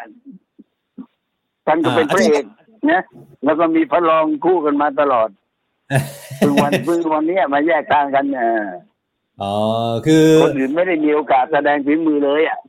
[1.66, 2.44] ท่านก็เป็นพระเอก
[2.92, 3.02] นะ
[3.44, 5.30] แล้วก็มีพระรองคู่กันมาตลอด
[6.38, 8.48] เพิ่งวันเพิ่งวันเนี้ยมาแยกทางกันเนี่ย
[9.42, 9.54] อ๋อ
[10.06, 12.60] คือคนอื่นไม่ได้มีโอกาสแสดงฝีมือเลยอะ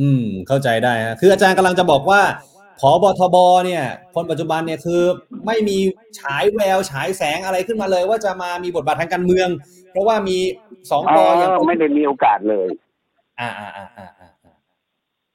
[0.00, 2.20] อืม เข้าใจได้ฮะคืออาจารย์กำลังจะบอกว่า
[2.80, 5.02] ผอบทบเนี่ย คนปัจจุบันเนี่ยคือ
[5.46, 5.78] ไม่มี
[6.20, 9.48] ฉายแววฉายแสงอะไรขึ้นมาเลย ว่าจะมามีบทบาททางการเมือง
[9.90, 10.38] เพราะว่ามี
[10.90, 12.68] สองอ๋ปออย่างไม่ได้มีโอกาสเลย
[13.40, 14.54] อ่าอ่าอ่าอ่าอ่าอ่า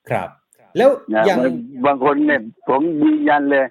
[0.10, 0.30] ครับ
[0.78, 1.40] แล้วนะอย่าง
[1.86, 3.66] บางคนเนี่ยผมยืนยันเลย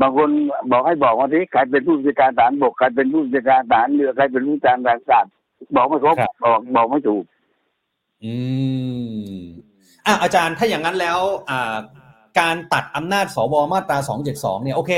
[0.00, 0.28] บางคน
[0.72, 5.24] บอกให้บอกว่าที่ใครเป็นผู้บัญชาการทหารบกใครเป็นผู้บัญชาการทหารเรือใครเป็นผู้การทหารอากาศ
[5.76, 7.24] บอกไม่ครบบอกบอกไม่ถูก
[8.24, 8.34] อื
[9.30, 9.38] ม
[10.06, 11.18] อะอาจารย์ถ้าอย่างนั้นแล้ว
[11.50, 11.76] อ่า
[12.40, 13.98] การตัดอำนาจสวมาตรา
[14.30, 14.92] 272 เนี่ยโอเค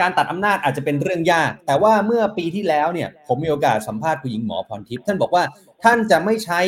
[0.00, 5.42] การตัดอำนาจอาจจะเป็นเรื่องยาก แต่ว่าเมื่อปีที่แล้วเนี่ยผมมีโอกาสสัมภาษณ์คุณหญิงหมอพรทิพย์ท่านบอกว่า
[5.84, 6.60] ท่านจะไม่ใช้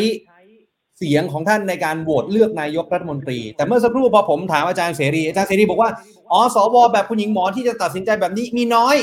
[0.98, 5.90] เสียงของท่านในการโหวตเลือกนายกรัฐมนตรี แต่เมื่อสักครู่พอผมถามอาจารย์เสรีอาจารย์เสรีบอกว่า
[6.32, 8.96] อ๋อสวแบบคุณหญิงหมอที่จะตัดสินใจแบบนี้มีน้อย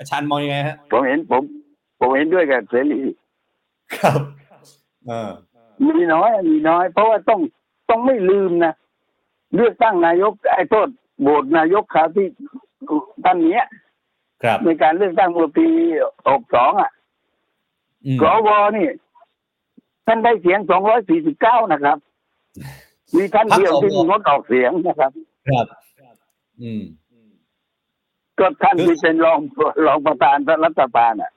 [0.00, 1.42] อาจารย์มองยังไงฮะผมเห็นผม
[2.00, 3.00] ผมเห็นด้วยกับเสรี
[3.96, 4.20] ครับ
[5.06, 5.30] เออ
[5.86, 7.40] มีน้อยมีน้อย เพราะว่าต้อง
[7.90, 8.72] ต้องไม่ลืมนะ
[9.54, 10.88] เลือกตั้งนายกไอ้โทษ
[11.20, 12.26] โหวตนายกคราวที่
[13.24, 13.64] ท่านเนี้ย
[14.42, 15.66] ครับในการเลือกตั้งเมื่อปี
[16.22, 16.92] 62อะ
[18.06, 18.88] อืมสวนี่
[20.06, 20.58] ท่านได้เสียง
[21.16, 21.98] 249นะครับ
[23.16, 25.12] มีท่านเดียวที่งดออกเสียงนะครับ
[25.48, 25.66] ครับ
[26.62, 26.82] อืม
[28.38, 29.40] ก็ท่านที่เป็นรอง
[29.86, 31.32] รองประธานรัฐบาลอะ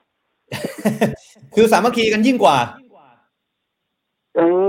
[1.55, 2.57] คือสามัคคีกันยิ่งกว่า
[4.35, 4.41] เอ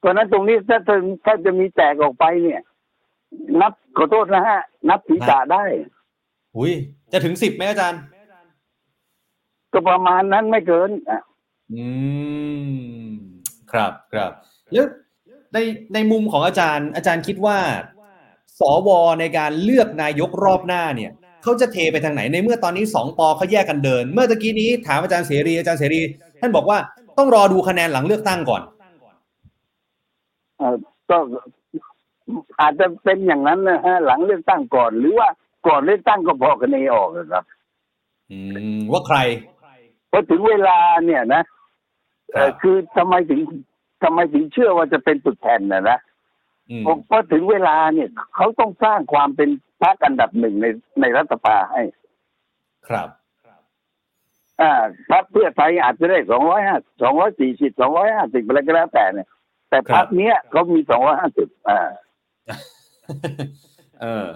[0.00, 2.62] เพราะฉะนั้นตรงนี้ถ้าถ้าถ้าจะมีแตกออกไปเนี่ย
[3.60, 5.64] นับขอโทษนะฮะ นับศีรษะได้
[6.54, 6.72] หุย
[7.12, 8.00] จะถึงสิบไหมอาจารย์
[9.72, 11.22] ก็ประมาณนั้นไม่เกินอะ
[11.74, 11.86] อื
[12.70, 13.10] ม
[13.72, 14.30] ครับครับ
[14.72, 14.86] แล้ว
[15.54, 15.58] ใน
[15.94, 17.58] ในมุมของอาจารย์ อาจารย์คิดว่า
[18.60, 18.88] สว
[19.20, 26.00] ในการเลือกนายกรอบหน้าเนี่ยเขาจะเทไปทางไหนในเมื่อตอนนี้สองปอเขาแยกกันเดิน เมื่อตะกี้นี้ถามอาจารย์เสรีอาจารย์เสรี
[26.40, 26.78] ท่านบอกว่า
[27.18, 28.79] ต้องรอดูคะแนนหลังเลือกตั้งก่อนเอ่อ
[31.10, 31.16] ก็
[32.60, 35.28] อาจจะเป็นอย่างนั้นนะฮะ หลังเลือกตั้งก่อน หรือว่า
[35.66, 37.44] ก่อนเลือกตั้งก็พอกันเองออกนะครับ
[38.30, 38.38] อื
[38.76, 39.18] มว่าใคร
[40.10, 41.42] พอถึงเวลาเนี่ยนะ
[42.32, 43.40] เอ่อคือทำไมถึง
[44.02, 45.98] ทำไมถึงเชื่อว่าจะเป็นตึกแผ่นนะนะ
[46.70, 49.48] อืมผมพอถึงเวลาเนี่ยเขาต้องสร้างความเป็น
[49.82, 50.66] พรรคอันดับหนึ่งใน
[51.00, 51.82] ในรัฐสภาให้
[52.88, 53.08] ครับ
[54.60, 54.72] อ่า
[55.10, 59.28] พรรคเพื่อไทยอาจจะได้สองร้อยห้าสองร้อยสี่สิบสองร้อยห้าสิบอะไรก็แล้วแต่เนี่ย
[59.70, 61.80] แต่พรรคเนี้ยเขามีสองร้อยห้าสิบอ่า
[64.00, 64.28] เออ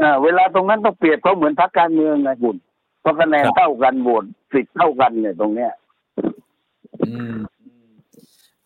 [0.00, 2.56] อ่าเวลาตรงนั้นต้องเปรียบเขาเหมือนพรรคการเมืองไงคุณ
[3.00, 5.72] เพราะคะแนนครับเท่ากันโหวตสิทธิ์เท่ากันเนี่ยตรงเนี้ย
[7.06, 7.36] อืม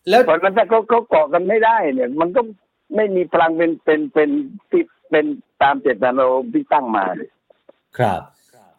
[0.09, 2.41] แล้วเพราะฉะนั้นถ้าเขาเขาเกาะกันไม่ได้ เนี่ย มันก็
[2.95, 4.29] ไม่มีพลังเป็นเป็นเป็น
[4.69, 5.25] ที่เป็น
[5.61, 7.29] ตามเจตนารมณ์ที่ตั้งมาเลย
[7.97, 8.21] ครับ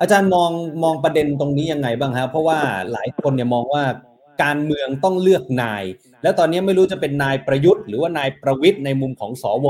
[0.00, 0.50] อาจารย์มอง
[0.82, 2.58] มองประเด็นตรงนี้ยังไงบ้างครับเพราะว่า
[2.92, 3.84] หลายคนเนี่ยมองว่า
[4.42, 5.84] การเมืองต้องเลือกนาย
[6.22, 9.68] แล้วตอนนี้ไม่รู้จะเป็นนายประยุทธ์ หรือว่านายประวิทย์ในมุมของสว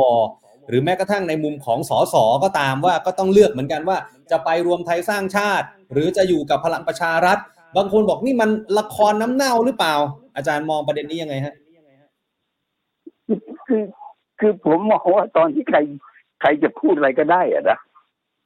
[0.69, 2.15] หรือแม้กระทั่งในมุมของสส
[2.45, 3.99] ก็ตามว่าก็ต้องเลือกเหมือนกันว่า
[4.31, 7.39] จะไปรวมไทยสร้างชาติ หรือจะอยู่กับพลังประชารัฐ
[7.77, 9.95] บางคนบอกนี่มันละครน้ำเน่าหรือเปล่า
[10.37, 11.55] อาจารย์มองประเด็นนี้ยังไงฮะ
[13.69, 13.85] คือ
[14.41, 15.79] คือผมมองว่าตอนที่ใคร
[16.41, 17.79] ใครจะพูดอะไรก็ได้อะนะ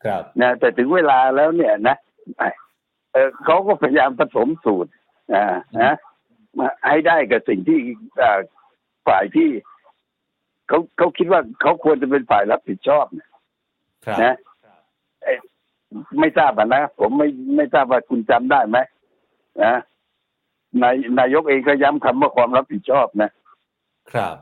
[0.04, 1.96] ครับนะแต่ถึงเวลาแล้วเนี่ยนะ
[3.12, 4.90] เออเขาก็พยายามผสมสูตร
[5.34, 5.94] อ่านะมา
[6.88, 7.78] ให้ได้กับสิ่งที่
[8.22, 8.40] อ่า
[9.06, 9.48] ฝ่ายที่
[10.68, 13.30] เขาเขาคิดว่าเขาควรจะเป็นฝ่ายรับผิดชอบเนี่ย
[14.06, 14.36] ครับนะ
[15.22, 15.38] เอ่อ
[16.20, 18.78] ไม่ทราบอะนะผมไม่ไม่ทราบว่าคุณจำได้ไหม
[19.64, 19.74] นะ
[20.82, 23.30] นายนายกเองก็ย้ำคำว่าความรับผิดชอบนะ
[24.12, 24.36] ครับ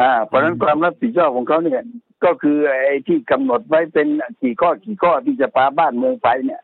[0.00, 1.82] อ่า เพราะฉะนั้นความรับผิดชอบของเขาเนี่ย
[2.24, 4.08] ก็คือไอ้ที่กำหนดไว้เป็น
[4.42, 6.62] กี่ข้อกี่ข้อที่จะพาบ้านเมืองไปเนี่ย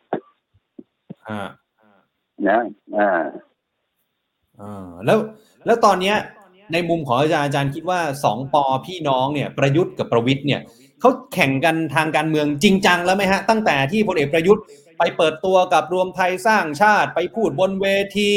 [1.29, 1.49] อ่า
[2.49, 2.61] นะ
[2.99, 3.23] อ่า
[4.63, 5.19] อ่าแล้ว
[5.67, 6.17] แล้วตอนเนี้ย
[6.73, 10.61] ในมุมของอาจารย์อาจารย์คิดว่าสองปอพี่น้องเนี่ยประยุทธ์กับประวิทย์เนี่ย
[11.01, 14.63] เขาแข่งกันทางการเมืองจริงจังแล้วไหมฮะ ตั้งแต่ที่พลเอกประยุทธ์
[14.99, 17.87] ไปเปิดตัวกับรวมไทยสร้างชาติไปพูดบนเว
[18.17, 18.31] ที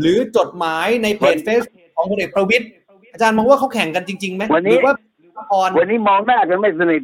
[0.00, 1.62] หรือจดหมายในเพจเฟซ
[1.96, 2.68] ของพลเอกประวิทย์
[3.12, 4.94] อาจารย์มองว่าเขาแข่งกันจริงๆไหมวันหนี้รือว่า
[5.38, 7.02] ละครวันนี้มองหน้ากันไม่สนิท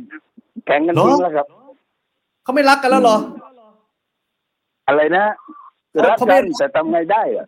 [0.67, 1.47] แข่งกันจริงแล้วครับ
[2.45, 3.17] เขาไม่รักกันแล้วเหรอ
[4.89, 5.25] อะไรนะ
[5.93, 7.47] เขารักเขาไม่กันแต่ทำไงได้อะ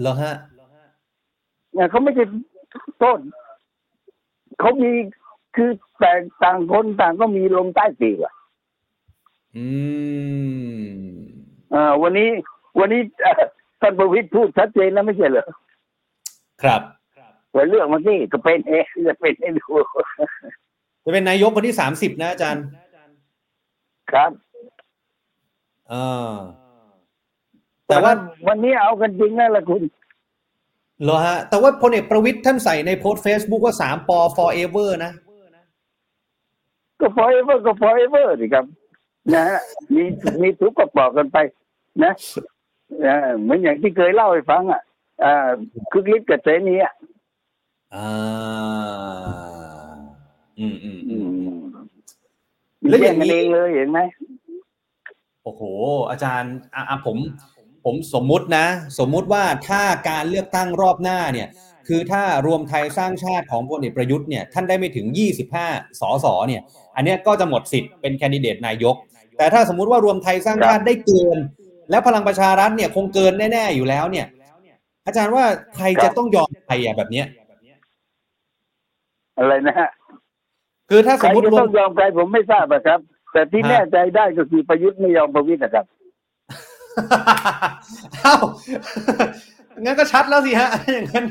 [0.00, 0.34] เหรอฮะ
[1.72, 2.24] เนี่ยเขาไม่ใช่
[2.98, 3.18] โทษ
[4.60, 4.92] เขามี
[5.56, 6.12] คือแต่
[6.42, 8.34] ต่างคนต่างก็มีลมใต้ปีกอะ
[9.56, 9.66] อื
[10.76, 10.82] ม
[11.74, 12.28] อ่าวันนี้
[12.78, 13.34] วันนี้เอ่อ
[13.80, 15.46] ท่านประวิตรพูดชัดเจนแล้วไม่ใช่เหรอ
[16.62, 16.82] ครับ
[17.52, 19.74] ไปเลือกมาสิก็เป็นเองจะเป็นให้ดู
[21.04, 22.64] จะเป็นนายกคนที่สามสิบนะอาจารย์
[24.12, 24.30] ครับ
[25.88, 25.94] เอ
[26.32, 26.34] อ
[27.88, 28.12] แต่ว่า
[28.48, 29.82] วันนี้เอากันจริงนั่นแหละคุณ
[31.02, 35.12] เหรอฮะ แต่ว่าพลเอกประวิทย์ท่านใส่ในโพสต์ Facebook ว่าสามปอ forever นะ
[37.00, 38.64] ก็ forever ก็ forever สิครับ
[39.34, 39.60] นะฮะ
[39.94, 40.04] มี
[40.42, 41.36] มีทุกข์ก็บอกกันไป
[42.04, 42.12] นะ
[43.00, 44.82] เอ่อเหมือนอย่างที่เคยเล่าให้ฟัง อะ
[45.24, 45.50] อ่า
[45.90, 46.94] คือฤทธิ์กับเสนีอะ
[47.94, 48.08] อ่า
[50.58, 51.54] อืมอืมอือืมม
[52.88, 54.00] แล้วอย่างนี้นี้เองเลยเห็นไหม
[55.44, 55.62] โอ้โห
[56.10, 57.16] อาจารย์อะอะผม
[57.84, 58.66] ผมสมมุตินะ
[58.98, 61.48] สมมุติว่าถ้าการเลือกตั้งรอบหน้าเนี่ย
[61.88, 65.06] คือถ้ารวมไทยสร้างชาติของพลเอกประยุทธ์เนี่ยท่านได้ไม่ถึง
[65.58, 66.62] 25 สสเนี่ย
[66.96, 68.96] อันเนี้ยก็จะหมดสิทธิ์เป็นแคนดิเดตนายก
[69.38, 71.38] แต่ถ้าสมมุติว่ารวมไทยสร้างชาติได้เกิน
[71.90, 74.26] แล้วพลังประชารัฐเนี่ยคงเกินแน่ๆอยู่แล้วเนี่ย
[75.06, 75.44] อาจารย์ว่า
[75.76, 77.26] ใครจะต้องยอมใครอะแบบเนี้ย
[79.38, 79.90] อะไรนะฮะ
[80.90, 82.98] คือถ้าใคสรมมติจะรวต้มองยอมใครผมไม่ทราบอะครับ
[83.32, 85.84] แต่ที่ฮะแน่ใจได้ก็คือประยุทธ์ไม่ยอมประวิตรนะครับ
[88.22, 88.36] เอ้า
[89.84, 91.24] งั้นก็ชัดแล้วสิฮะ อย่างนั้น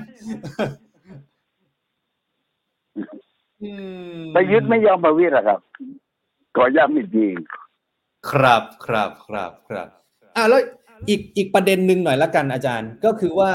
[3.61, 3.71] อื
[4.15, 5.59] มประยุทธ์ไม่ยอมประวิตรอะครับ
[6.55, 7.25] ขอย้ำอีกที
[8.31, 9.87] ครับครับครับครับ
[10.35, 10.61] อ่าแล้ว
[11.09, 13.51] อีกอีกประเด็นหนึ่งหน่อยละกันอาจารย์ก็คือว่า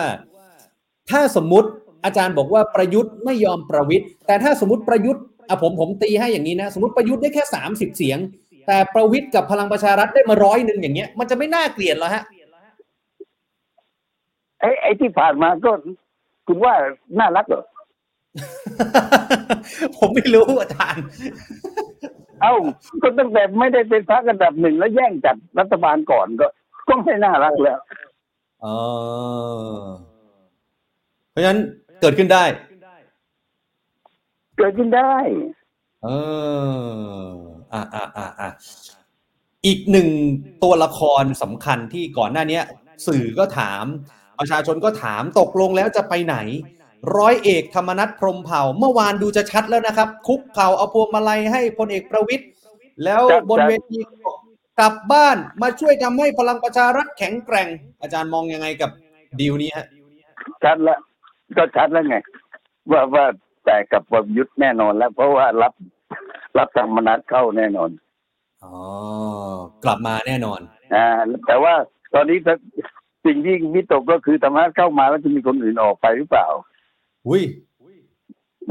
[1.10, 1.68] ถ้าสมมุติ
[2.04, 8.18] อาจารย์บอกว่าประยุทธ์ไม่ยอมประวิทย์แต่ถ้าสมมติประยุทธ์อะผมผมตีให้อย่างนี้นะ สมมติประยุทธ์ได้แค่สามสิบเสียง
[8.66, 12.24] แต่ประวิทย์กับพลังประชารัฐได้มาร้อยหนึ่งอย่างเงี้ย มันจะไม่น่าเกลียดเหรอฮะ
[14.60, 15.70] ไอ้ไอ้ที่ผ่านมาก็
[16.46, 16.74] คุณว่า
[17.18, 17.64] น่ารักเหรอ
[19.96, 21.04] ผมไม่รู้อาจารย์
[22.42, 22.54] เอ้า
[23.02, 26.46] ก็ตั้งแต่ไม่ได้เป็นพรรคอันดับหนึ่งแล้วแย่งจัดรัฐบาลก่อนก็
[26.88, 27.78] ก็ไม่น่ารักแล้ว
[28.62, 28.66] เอ
[29.80, 29.84] อ
[31.30, 31.60] เพราะฉะนั้น
[32.00, 32.44] เกิดขึ้นได้
[34.58, 35.14] เกิดขึ้นได้
[36.04, 36.08] เอ
[37.30, 38.50] อ อะอะอะอะ
[39.66, 40.08] อีกหนึ่ง
[40.64, 42.64] ตัวละครสำคัญที่ก่อนหน้าเนี้ย
[43.06, 43.84] สื่อก็ถาม
[44.38, 46.36] ประชาชนก็ถามตกลงแล้วจะไปไหน
[47.16, 52.48] ร้อยเอกธรรมนัฐพรมเผ่า เมื่อวานดูจะชัดแล้วนะครับ คุกเข่าเอาพวงมาลัยให้พลเอกประวิตย์
[53.04, 54.06] แล้วบนเวทีก
[54.80, 57.68] กลับบ้านมาช่วยทำให้พลังประชารัฐแข็งแกร่ง
[58.02, 58.90] อาจารย์มองยังไงกับ
[59.40, 59.86] ดีลนี้ฮะ
[60.64, 60.98] ชัดแล้ว
[61.56, 62.16] ก็ชัดแล้วไง
[62.90, 63.24] ว่าว่า
[63.64, 65.72] แต่กับประยุทธ์แน่นอนแล้ว เพราะว่ารับ
[66.58, 67.90] รับธรรมนัฐเข้าแน่นอน
[68.64, 68.74] อ๋อ
[69.84, 70.60] กลับมาแน่นอน
[70.94, 71.08] อ่า
[71.46, 71.74] แต่ว่า
[72.14, 72.56] ตอนนี้ถ้า
[73.26, 76.46] สิ่งที่วิตกก็คือธรรมะเข้ามาแล้วจะมีคนอื่นออกไปหรือเปล่า
[77.28, 77.42] อุ้ย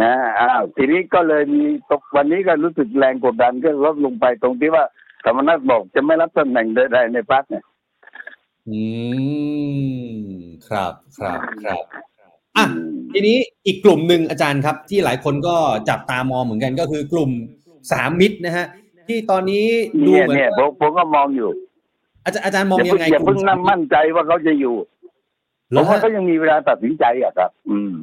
[0.02, 4.84] นะอ้าวทีนี้ก็เลยมีตกวันนี้ก็รู้สึกแรงกดดันก็ลดลงไปตรงที่ว่า
[5.26, 7.64] ธรรมนัฐบอกจะไม่รับตำแหน่งใดๆในพรรคเนี่ย
[8.70, 8.82] อื
[10.16, 10.36] ม
[10.70, 11.78] ครับครับครับ
[12.58, 12.66] อะ
[13.14, 15.56] ทีนี้อีกกลุ่มหนึ่งอาจารย์ครับ ที่หลายคนก็
[15.90, 17.32] จับตามองเหมือนกันก็คือกลุ่ม
[17.92, 18.66] สามมิตรนะฮะ
[19.08, 19.68] ที่ตอนนี้
[20.08, 21.50] ดูเนี่ยเหมือนเนี่ยผมผมก็มองอยู่
[22.26, 24.76] อาจารย์อาจารย์มองอย่ายัเพิ่งงไงอย่าเพิ่งกลุ่นั่งมั่นใจว่าเขาจะอยู่
[25.72, 27.96] เหผรอมว่าฮะเขายังมีเวลาตัดสินใจอะครับ อืม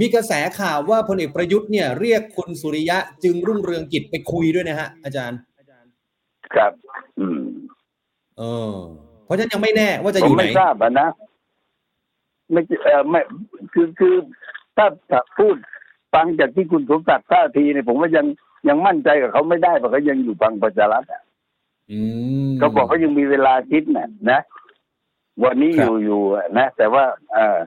[0.00, 5.38] มีกระแสข่าวว่าพลเอกประยุทธ์เนี่ย เรียกคุณสุริยะจึงรุ่งเรืองกิจไปคุยด้วยนะฮะ อาจารย์
[6.54, 6.72] ครับ
[7.20, 7.42] อืม
[8.38, 8.42] เอ
[8.72, 8.74] อ
[9.24, 11.08] เพราะฉะนั้นยังไม่แน่ว่าจะผอมยู่ไหนไม่ทราบอะนะ
[12.52, 13.20] ไม่เออไม่
[13.72, 14.14] คือคือ
[14.76, 15.56] ถ้าถ้าพูด
[16.14, 18.26] ฟังจากที่คุณสมศักดิ์ท่าทีเนี่ยผมว่ายัง
[18.68, 21.22] ยังมั่นใจกับเขาไม่ได้เพราะเขายังอยู่ฟังประชารัฐอะ
[21.90, 22.00] อื
[22.50, 24.40] มเขาบอกเขายังมีเวลาคิดนะนะ
[25.44, 26.20] วันนี้คอรับยู่อยู่
[26.58, 27.58] นะแต่ว่าเออ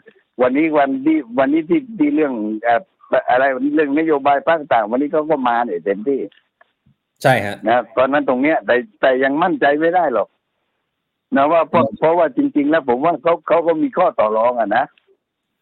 [0.42, 2.34] วันนี้วันที่วันนี้ที่ที่เรื่อง
[2.64, 2.82] เอ่อ
[3.30, 3.44] อะไร
[3.76, 6.22] เรื่องนโยบายภาคต่างวันนี้เขาก็มาเนี่ยเต็มที่
[7.22, 10.28] ใช่ฮะนะตอนนั้นตรงเนี้ย แต่แต่ยังมั่นใจไม่ได้หรอก
[11.36, 14.86] นะว่าเพราะเพราะว่าจริง ๆ แล้วผมว่าเขาเขาก็มีข้อต่อรองอะนะ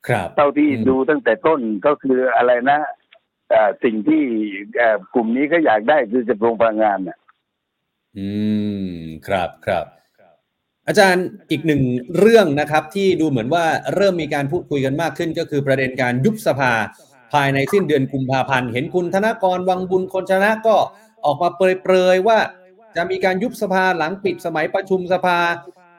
[0.07, 3.00] ครับเท่าที่อืมดูตั้งแต่ต้นก็คืออะไรนะเอ่อ
[3.83, 4.23] สิ่งที่
[5.13, 7.17] กลุ่มนี้ก็อยากได้คือกระทรงพลังงานน่ะ
[8.17, 8.29] อื
[8.85, 8.93] ม
[9.27, 9.85] ครับครับ
[10.87, 11.81] อาจารย์อีกหนึ่ง
[12.19, 16.73] เรื่องนะครับ ที่ดูเหมือนว่าเริ่มมีการพูดคุยกันมากขึ้น ก็คือประเด็นการยุบสภา
[17.33, 20.75] ภายในสิ้นเดือนกุมภาพันธ์เห็นคุณธนกรวังบุญคนชนะก็
[21.25, 22.39] ออกมาเปรยๆว่า
[22.95, 25.37] จะมีการยุบสภาหลังปิดสมัยประชุมสภา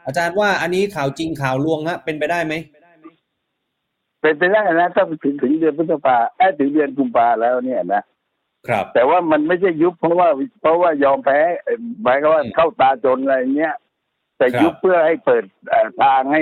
[0.07, 2.55] อาจารย์ว่าอันนี้ข่าวจริงข่าวลวงฮะเป็นไปได้ไหม
[4.23, 8.03] เป็นไปได้นะถ้าถึงถึงเดือนพฤษภาเอ้ยถึงเดือนกุมภาแล้วเนี่ยนะ
[8.69, 10.29] ครับ แต่ว่ามันไม่ใช่ยุบเพราะว่า
[10.61, 13.75] เพราะว่ายอมแพ้เอ่อหมายก็ว่าอืมเข้าตาจนอะไรเงี้ย
[14.39, 16.41] แต่ครับยุบเพื่อให้เปิดเอ่อทางให้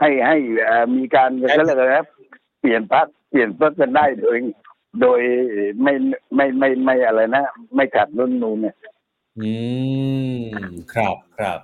[0.00, 2.06] ให้ให้เอ่อมีการก็เรียกอะไรนะ
[2.60, 4.36] เปลี่ยนพักเปลี่ยนพักกันได้โดย
[5.00, 5.20] โดย
[5.82, 5.94] ไม่
[6.36, 7.44] ไม่ไม่ไม่อะไรนะ
[7.76, 8.76] ไม่ขัดรุ่นนูนเนี่ย
[9.38, 9.52] อื
[10.36, 10.40] ม
[10.94, 11.60] ครับครับ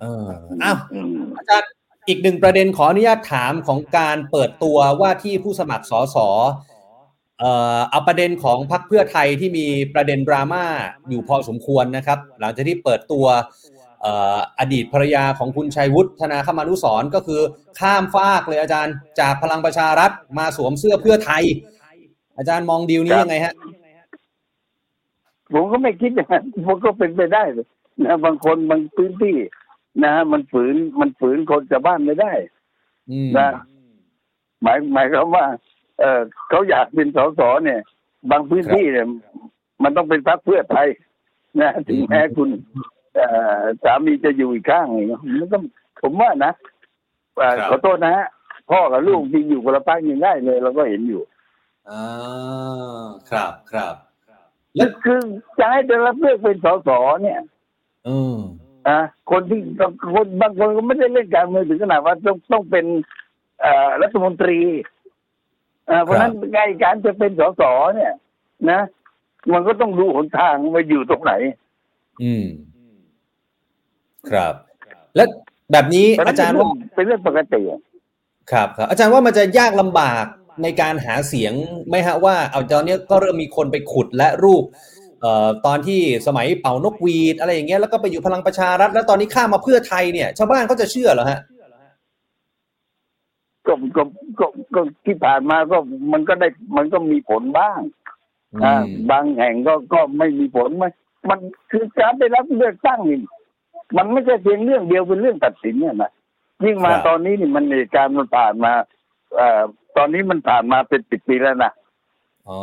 [0.00, 0.30] เออ
[0.64, 1.70] อ้าวอืมอาจารย์
[2.08, 6.16] อีกหนึ่งประเด็นขออนุญาตถามของการเปิดตัวว่าที่ผู้สมัครสส
[7.40, 10.64] เอ่อเอาประเด็นของพรรคเพื่อไทยที่มีประเด็นดราม่า
[11.08, 13.26] อยู่พอสมควรนะครับ หลังจากที่เปิดตัว
[14.02, 17.40] เอ่ออดีตภรรยาของคุณชัยวุฒิธนาคมานุสรณ์ก็คือ
[17.80, 21.44] ข้ามฟากเลยอาจารย์ จากพลังประชารัฐมาสวมเสื้อเพื่อไทย
[22.38, 23.54] อาจารย์มองดีลนี้ยังไงฮะ
[25.52, 27.42] ผมก็ไม่คิดอย่างนั้นผมก็เป็นไปได้
[28.04, 29.36] นะบางคนบางพื้นที่
[30.04, 32.32] นะมันฝืนมันฝืนคนชาวบ้านไม่ได้
[33.10, 33.48] อืมนะ
[34.62, 35.46] หมายหมายความว่า
[36.00, 37.80] เออเขาอยากเป็นสสเนี่ย
[38.30, 39.06] บางพื้นที่เนี่ย
[39.82, 40.88] มันต้องเป็นพรรคเพื่อไทย
[41.60, 42.48] นะถึงแม้คุณ
[43.14, 43.26] เอ่
[43.58, 45.58] อสามีจะอยู่อีกข้างหนึ่งมันก็
[46.02, 46.52] ผมว่านะ
[47.38, 48.26] เอ่อครับขอโทษนะฮะ
[48.70, 51.22] พ่อกับลูกจริงอยู่คนละพรรคยังได้เลยเราก็เห็นอยู่
[51.90, 52.02] อ่า
[53.30, 53.94] ครับครับ
[54.74, 55.20] แล้วคือ
[55.58, 56.88] จะให้ได้รับเลือกเป็นสส
[57.22, 57.40] เนี่ย
[58.04, 58.38] เออ
[58.88, 58.98] อะ
[59.30, 59.60] คนที่
[60.14, 62.84] คนบางคนก็ไม่ได้เล่นการเมืองถึงขนาดว่าต้องต้องเป็น
[63.60, 64.58] เอ่อรัฐมนตรี
[65.90, 67.62] อ่าเพราะฉะนั้นไงการจะเป็นสส
[67.96, 68.12] เนี่ย
[68.70, 68.80] นะ
[69.52, 71.32] มันก็ต้องดูหนทางว่าอยู่ตรงไหน
[72.22, 72.46] อืม
[74.30, 74.54] ครับ
[75.16, 75.24] และ
[75.72, 77.62] แบบนี้เพราะฉะอานั้นจารย์ว่าเป็นเรื่องปกติ
[78.52, 80.24] ครับครับ อาจารย์ว่ามันจะยากลำบาก
[80.62, 81.52] ในการหาเสียง
[81.88, 85.07] ไหมฮะว่า เอาตอนนี้ก็เริ่มมีคนไปขุดและรูปเอ่อ
[85.66, 91.40] ตอนที่สมัยเป่านกหวีดอะไรอย่างเงี้ยแล้วก็ไปอยู่พลังประชารัฐ แล้วตอนนี้ข้ามมาเพื่อไทยเนี่ย ชาวบ้านเขาจะเชื่อเหรอฮะ
[93.66, 94.02] ก็ก็
[94.40, 95.78] ก็ก็ที่ผ่านมาก็
[96.12, 97.80] มันก็ได้มันก็มีผลบ้าง
[98.64, 100.90] อ่าอืมบางแห่งก็ก็ไม่มีผลมัน
[101.28, 101.38] มัน
[101.70, 103.20] คือการได้รับเลือกตั้งนี่
[103.96, 106.10] มันไม่ใช่เพียงเรื่องเดียวเป็นเรื่องตัดสินเนี่ยนะ
[106.64, 108.72] ยิ่งมาครับตอนนี้นี่มันเหตุการณ์มันผ่านมา
[109.34, 109.62] เอ่อ
[109.96, 111.72] ตอนนี้มันผ่านมาเป็นสิบปีแล้วนะ
[112.50, 112.60] อ๋อ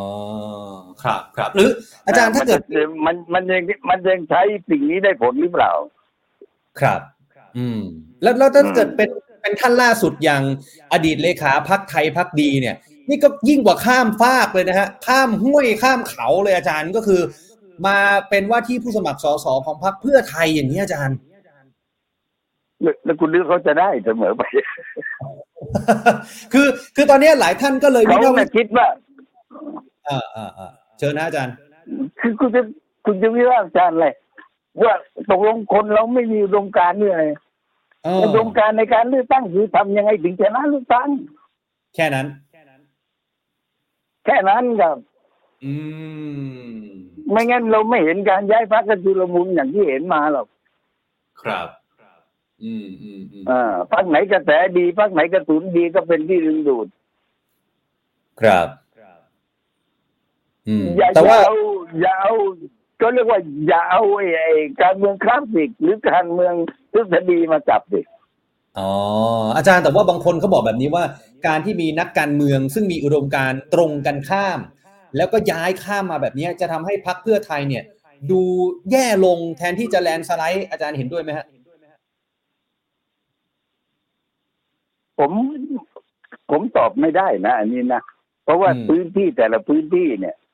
[1.04, 1.70] ครับครับหรือ
[2.08, 5.72] อาจารย์ถ้าเกิดมันมันมันยังมันยังใช้สิ่งนี้ได้ผลหรือเปล่า
[6.82, 7.02] ครับ
[7.58, 7.80] อืม
[8.22, 9.10] แล้วแล้วถ้าอืมเกิดเป็น
[9.42, 10.44] เป็นท่านล่าสุดอย่าง
[10.94, 12.76] อดีตเลขาพักไทยพักดีเนี่ย
[13.10, 17.22] นี่ก็ยิ่งกว่าข้ามฟากเลยนะฮะข้ามห้วยข้ามเขาเลยอาจารย์ก็คือ
[17.88, 17.98] มา
[18.30, 21.18] เป็นว่าที่ผู้สมัครสสของพรรคเพื่อไทยอย่างนี้อาจารย์
[22.82, 24.42] แล้วแล้วคุณนึกเขาจะได้เสมอไป
[26.54, 28.88] คือ คือตอนนี้หลายท่านก็เลยเขาวิพากษ์วิน่ะคิดว่า
[30.08, 31.56] อ่าอ่าอ่าเชิญนะอาจารย์
[32.20, 32.62] คือคุณจะ
[33.06, 34.08] คุณจะวิพากษ์วิจารณ์อะไร
[34.84, 34.93] ว่า
[35.32, 37.26] ตกลงคนเราไม่มีอุดมการณ์นี่อะไร
[38.03, 41.10] เอออุดมการณ์ในการเลือกตั้งคือทำยังไงถึงชนะเลือกตั้ง
[41.95, 42.28] แค่นั้น
[44.26, 44.97] แค่นั้นครับ
[45.64, 45.74] อื
[46.70, 46.86] ม
[47.30, 50.47] ไม่งั้นเราไม่เห็นการย้ายพรรคกันจุลมุนอย่างที่เห็นมาหรอก
[51.41, 51.68] ครับ
[52.64, 56.88] อืมอืมอืมอ่าพักไหนกระแสดีพักไหนกระสุนดีก็เป็นที่ดึงดูด
[58.41, 58.68] ครับ
[60.68, 61.53] อืมอย่าแต่ว่าอย่าเอา
[62.01, 62.34] อย่าเอา
[63.01, 66.53] ก็เรียกว่าอย่าเอาไอ้ไอ้การเมืองคลาสสิกหรือการเมือง
[66.93, 68.01] ทฤษฎีมาจับสิ
[68.80, 68.91] อ๋อ
[69.55, 71.03] อาจารย์แต่ว่าบางคนเขาบอกแบบนี้ว่า
[71.47, 74.59] การที่มีนักการเมือง ซึ่งมีอุดมการณ์ตรงกันข้าม
[75.18, 77.84] แล้วก็ย้ายข้ามมาแบบนี้จะทำให้พักเพื่อไทยเนี่ย
[78.32, 78.41] ดู
[78.91, 81.45] แย่ลงแทนที่จะแลนด์สไลด์อาจารย์เห็นด้วยไหมฮะ
[85.20, 85.32] ผม
[86.51, 88.01] ผมตอบไม่ได้นะ อันนี้นะ
[88.43, 90.45] เพราะว่าอืมพื้นที่แต่ละพื้นที่เนี่ยเอ่อ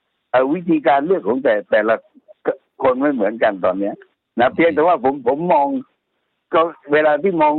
[0.54, 1.96] วิธีการเลือกของแต่แต่ละ
[2.84, 3.96] คนไม่เหมือนกันตอนเนี้ย
[4.40, 5.68] นะเพียงแต่ว่าผมผมมอง
[6.54, 6.62] ก็
[6.94, 7.54] เวลาที่มอง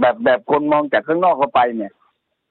[0.00, 1.92] แบบแบบคนมองจากข้างนอกเข้าไปเนี่ย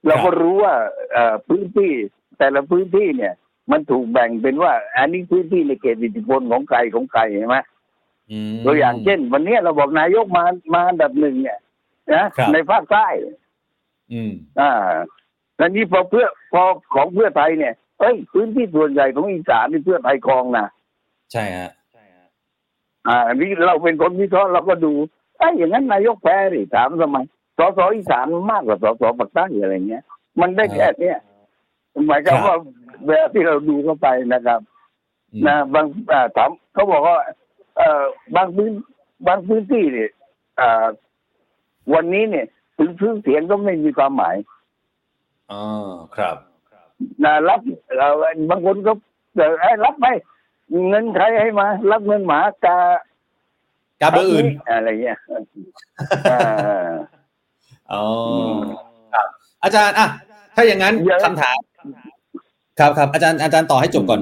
[0.06, 0.74] เราก็รู้ว่า
[1.12, 1.90] เอ่อพื้นที่
[2.38, 3.34] แต่ละพื้นที่เนี่ย
[3.70, 7.58] มันถูกแบ่งเป็นว่า อันนี้พื้นที่ในเขตอิทธิพลของใครของใครใช่ไหม
[8.52, 10.44] มตัวอย่างเช่น วันเนี้ยเราบอกนายกมา
[10.74, 11.58] มาอันดับหนึ่งเนี่ย
[12.14, 13.06] นะครับในภาคใต้
[14.12, 14.72] อืม อ่า
[15.56, 16.62] แล้วนี้พอเพื่อพอ
[16.94, 20.66] ของเพื่อไทยเนี่ย เอ้ยพื้นที่ส่วนใหญ่ของอีสานนี่เพื่อไทยครองนะ
[21.32, 21.70] ใช่ฮะ
[23.08, 24.92] อ่าอันนี้เราเป็นคนวิเคราะห์เราก็ดู
[25.38, 27.18] ไอ้ยอย่างนั้นนายกแพ้ดิถามทำไม
[27.58, 30.04] สสอีสานมันมากกว่าสสปักใต้อะไรเงี้ย
[30.40, 31.18] มันได้แค่เนี้ย
[32.06, 32.56] หมายความว่า
[33.06, 34.60] เวลาที่เราดูเข้าไปนะครับ
[35.32, 37.16] อืมนะบางอ่าถามเขาบอกว่า
[37.76, 38.02] เอ่อ
[38.36, 38.72] บางพื้น
[39.26, 40.10] บางพื้นที่เนี่ย
[40.60, 40.86] อ่า
[41.94, 42.46] วันนี้เนี่ย
[42.78, 44.36] ถึงซื้อเสียงก็ไม่มีความหมาย
[45.52, 45.62] อ๋อ
[46.16, 46.51] ครับนะ
[47.48, 47.60] รับ
[47.96, 48.14] เอ่อ
[48.50, 48.92] บางคนก็
[49.36, 50.06] เอ่อเอ้ยรับไป
[50.88, 52.78] เงินใครให้มา รับเงินหมากา
[54.00, 55.18] กับเบอร์อื่นอะไรเงี้ย
[56.32, 56.92] อ่า
[57.92, 58.04] อ๋อ
[59.14, 59.26] ครับ
[59.64, 60.08] อาจารย์อะ
[60.56, 61.58] ถ้าอย่างนั้นเยอะคำถาม
[62.78, 64.20] ครับครับอาจารย์อาจารย์ต่อให้จบก่อน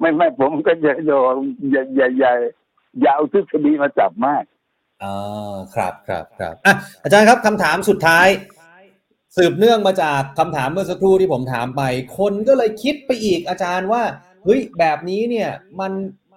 [0.00, 1.36] ไม่ไม่ผมก็จะโยน
[1.70, 2.32] อย่าอย่าอย่า
[3.00, 4.44] อย่าเอาทฤษฎีมาจับมาก
[5.02, 5.14] อ๋อ
[5.74, 8.26] ครับครับครับอะอาจารย์ครับคำถามสุดท้าย
[9.36, 11.82] สืบเนื่องมาจากคำถามเมื่อสักครู่ที่ผมถามไป
[12.18, 14.02] คนก็เลยคิดไปอีกอาจารย์ว่า
[14.44, 15.50] เฮ้ยแบบนี้เนี่ย
[15.80, 15.92] มัน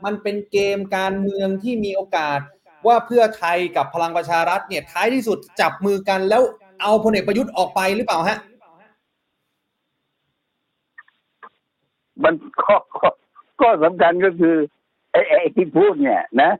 [0.05, 2.39] มันเป็นเกมการเมืองที่มีโอกาส
[2.87, 6.41] ว่าเพื่อไทยกับพลังประชารัฐเนี่ยท้ายที่สุดจับมือกันแล้ว
[6.81, 8.37] เอาพลเอกประยุทธ์ออกไปหรือเปล่าฮะ
[12.23, 13.09] มันข้อข้อ
[13.59, 14.55] ข้อสำคัญก็คือ
[15.11, 16.51] ไอ้ไอ้ที่พูดเนี่ยนะ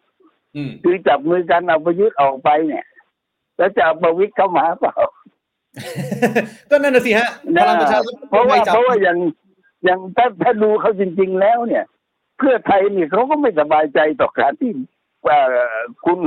[0.55, 2.85] อืมคือจับมือกันเอาประยุทธ์ออกไปเนี่ย
[3.57, 4.95] แล้วจะเอาประวิตรเข้ามาเปล่า
[6.69, 9.17] ก็นั่นน่ะสิฮะพนะลังประชารัฐเพราะว่าไม่จับเพราะว่าอย่าง
[9.85, 11.85] อย่างถ้าถ้าดูเขาจริง ๆ แล้วเนี่ย
[12.37, 14.71] เพื่อไทยนี่เขาก็ไม่สบายใจต่อการที่
[15.23, 15.57] เอ่อ
[16.05, 16.19] คุณ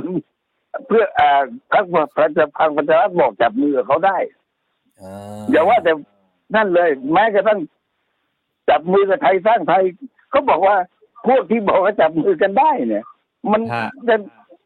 [0.86, 1.42] เพื่อเอ่อ
[1.72, 1.84] พรรค
[2.16, 4.18] ประชาพังประชารัฐบอกจับมือกับเขาได้
[5.00, 5.10] อ่
[5.50, 5.92] อย่าว่าแต่
[6.54, 7.60] นั่นเลย แม้กระทั่ง
[8.68, 9.84] จับมือกับไทยสร้างไทย
[10.30, 10.76] เขาบอกว่า
[11.26, 13.04] พวกที่บอกว่าจับมือกันได้เนี่ย
[13.52, 14.16] มันฮะจะ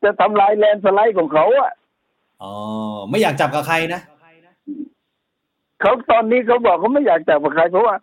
[0.05, 1.73] จะทำลายแลนด์สไลด์ของเขาอะ
[2.43, 2.53] อ๋อ
[3.11, 4.01] ไม่อยากจับกับใครนะ
[5.81, 7.95] เขาตอนนี้เขาบอกเขาไม่อยากจับกับใครเพราะว่า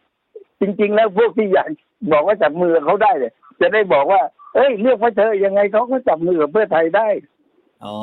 [0.62, 1.70] จริง ๆ แล้วพวกที่อยาก
[2.12, 4.22] บอกว่าจับมือกับเขาได้เนี่ยจะได้บอกว่า
[4.56, 7.08] เอ้ยเลือกพระเธอยังไงเขาก็จับมือกับเพื่อไทยได้
[7.84, 7.96] อ๋อ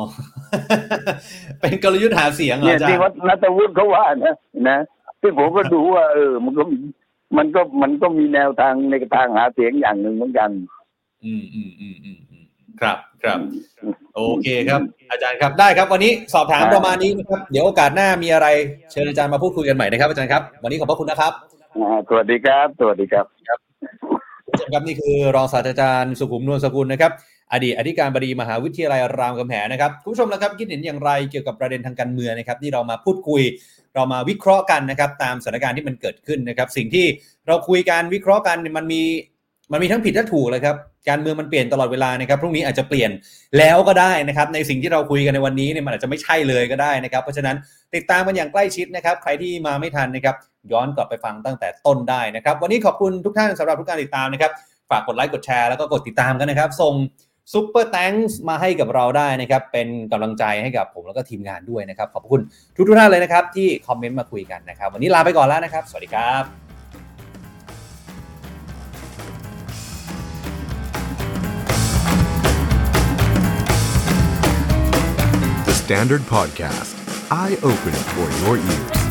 [1.61, 4.37] เป็นกลยุทธ์หาเสียงเหรอเนี่ยอาจารที่ย์วัดนัทวุฒิเขาว่านะ
[4.69, 4.79] นะ
[5.21, 6.65] ที่ผมก็ดูว่า เออ มันก็
[7.37, 10.51] มันก็มันก็มีแนวทางในทางหาเสียงอย่างหนึ่งเหมือนกัน
[11.25, 12.32] อืมอืมอืมอืมอืม
[12.81, 13.39] ครับครับ
[14.17, 18.47] โอเคครับ อาจารย์ครับได้ครับ วันนี้สอบถามครับประมาณนี้นะครับเดี๋ยวโอกาสหน้ามีอะไร
[18.91, 21.33] เชิญอาจารย์มาพูดคุยกันใหม่นะครับอาจารย์ครับ วันนี้ขอบพระคุณนะครับ
[21.77, 23.27] อ่าสวัสดีครับสวัสดีครับ
[24.47, 27.13] คุณผู้ชมครับนี่คือรองศาสตราจารย์สุขุมนวลสกุลนะครับ
[27.53, 33.43] อดีตอธิการบดีมหาวิทยาลัยรามคำแหงนะครับคุณผู้ชมแล้วครับคิดเห็นอย่างไรเกี่ยวกับประเด็นทางการเมืองนะครับที่เรามาพูดคุย
[33.95, 37.07] เรามาวิเคราะห์กันนะครับตามสถานการณ์ที่มันเกิดขึ้นนะครับ สิ่งที่
[37.47, 39.03] เราคุยกันวิเคราะห์กันมันมี
[39.73, 40.77] มันมีทั้งผิดและถูกเลยครับ
[41.09, 43.11] การเมืองมันเปลี่ยนตลอดเวลานะครับ พรุ่งนี้อาจจะเปลี่ยน
[43.59, 47.57] แล้วก็ได้นะครับ ในสิ่งที่เราคุยกันในวันนี้เนี่ยมันอาจจะไม่ใช่เลยก็ได้นะครับ เพราะฉะนั้น
[47.95, 50.37] ติดตามกันอย่างใกล้ชิดนะครับ ใครที่มาไม่ทันนะครับ
[50.73, 54.53] ย้อนกลับไปฟังตั้งแต่ต้นได้นะครับ วันนี้ขอบคุณทุกท่านสำหรับทุกการติดตามนะครับ
[54.91, 56.95] ฝากกดไลค์ กดแชร์ แล้วก็กดติดตามกันนะครับ ส่ง
[57.53, 58.13] ซุปเปอร์แตง
[58.49, 62.41] มาให้กับเราได้นะครับ เป็นกำลังใจให้กับผมแล้วก็ทีมงานด้วยนะครับ ขอบคุณ
[62.77, 66.62] ทุกทุกท่านเลยนะครับที่คอมเมนต์มาคุยกันนะครับ วันนี้ลาไปก่อนแล้วนะครับ สวัสดีครับ
[75.85, 76.95] Standard Podcast,
[77.33, 79.02] eye opening for your ears.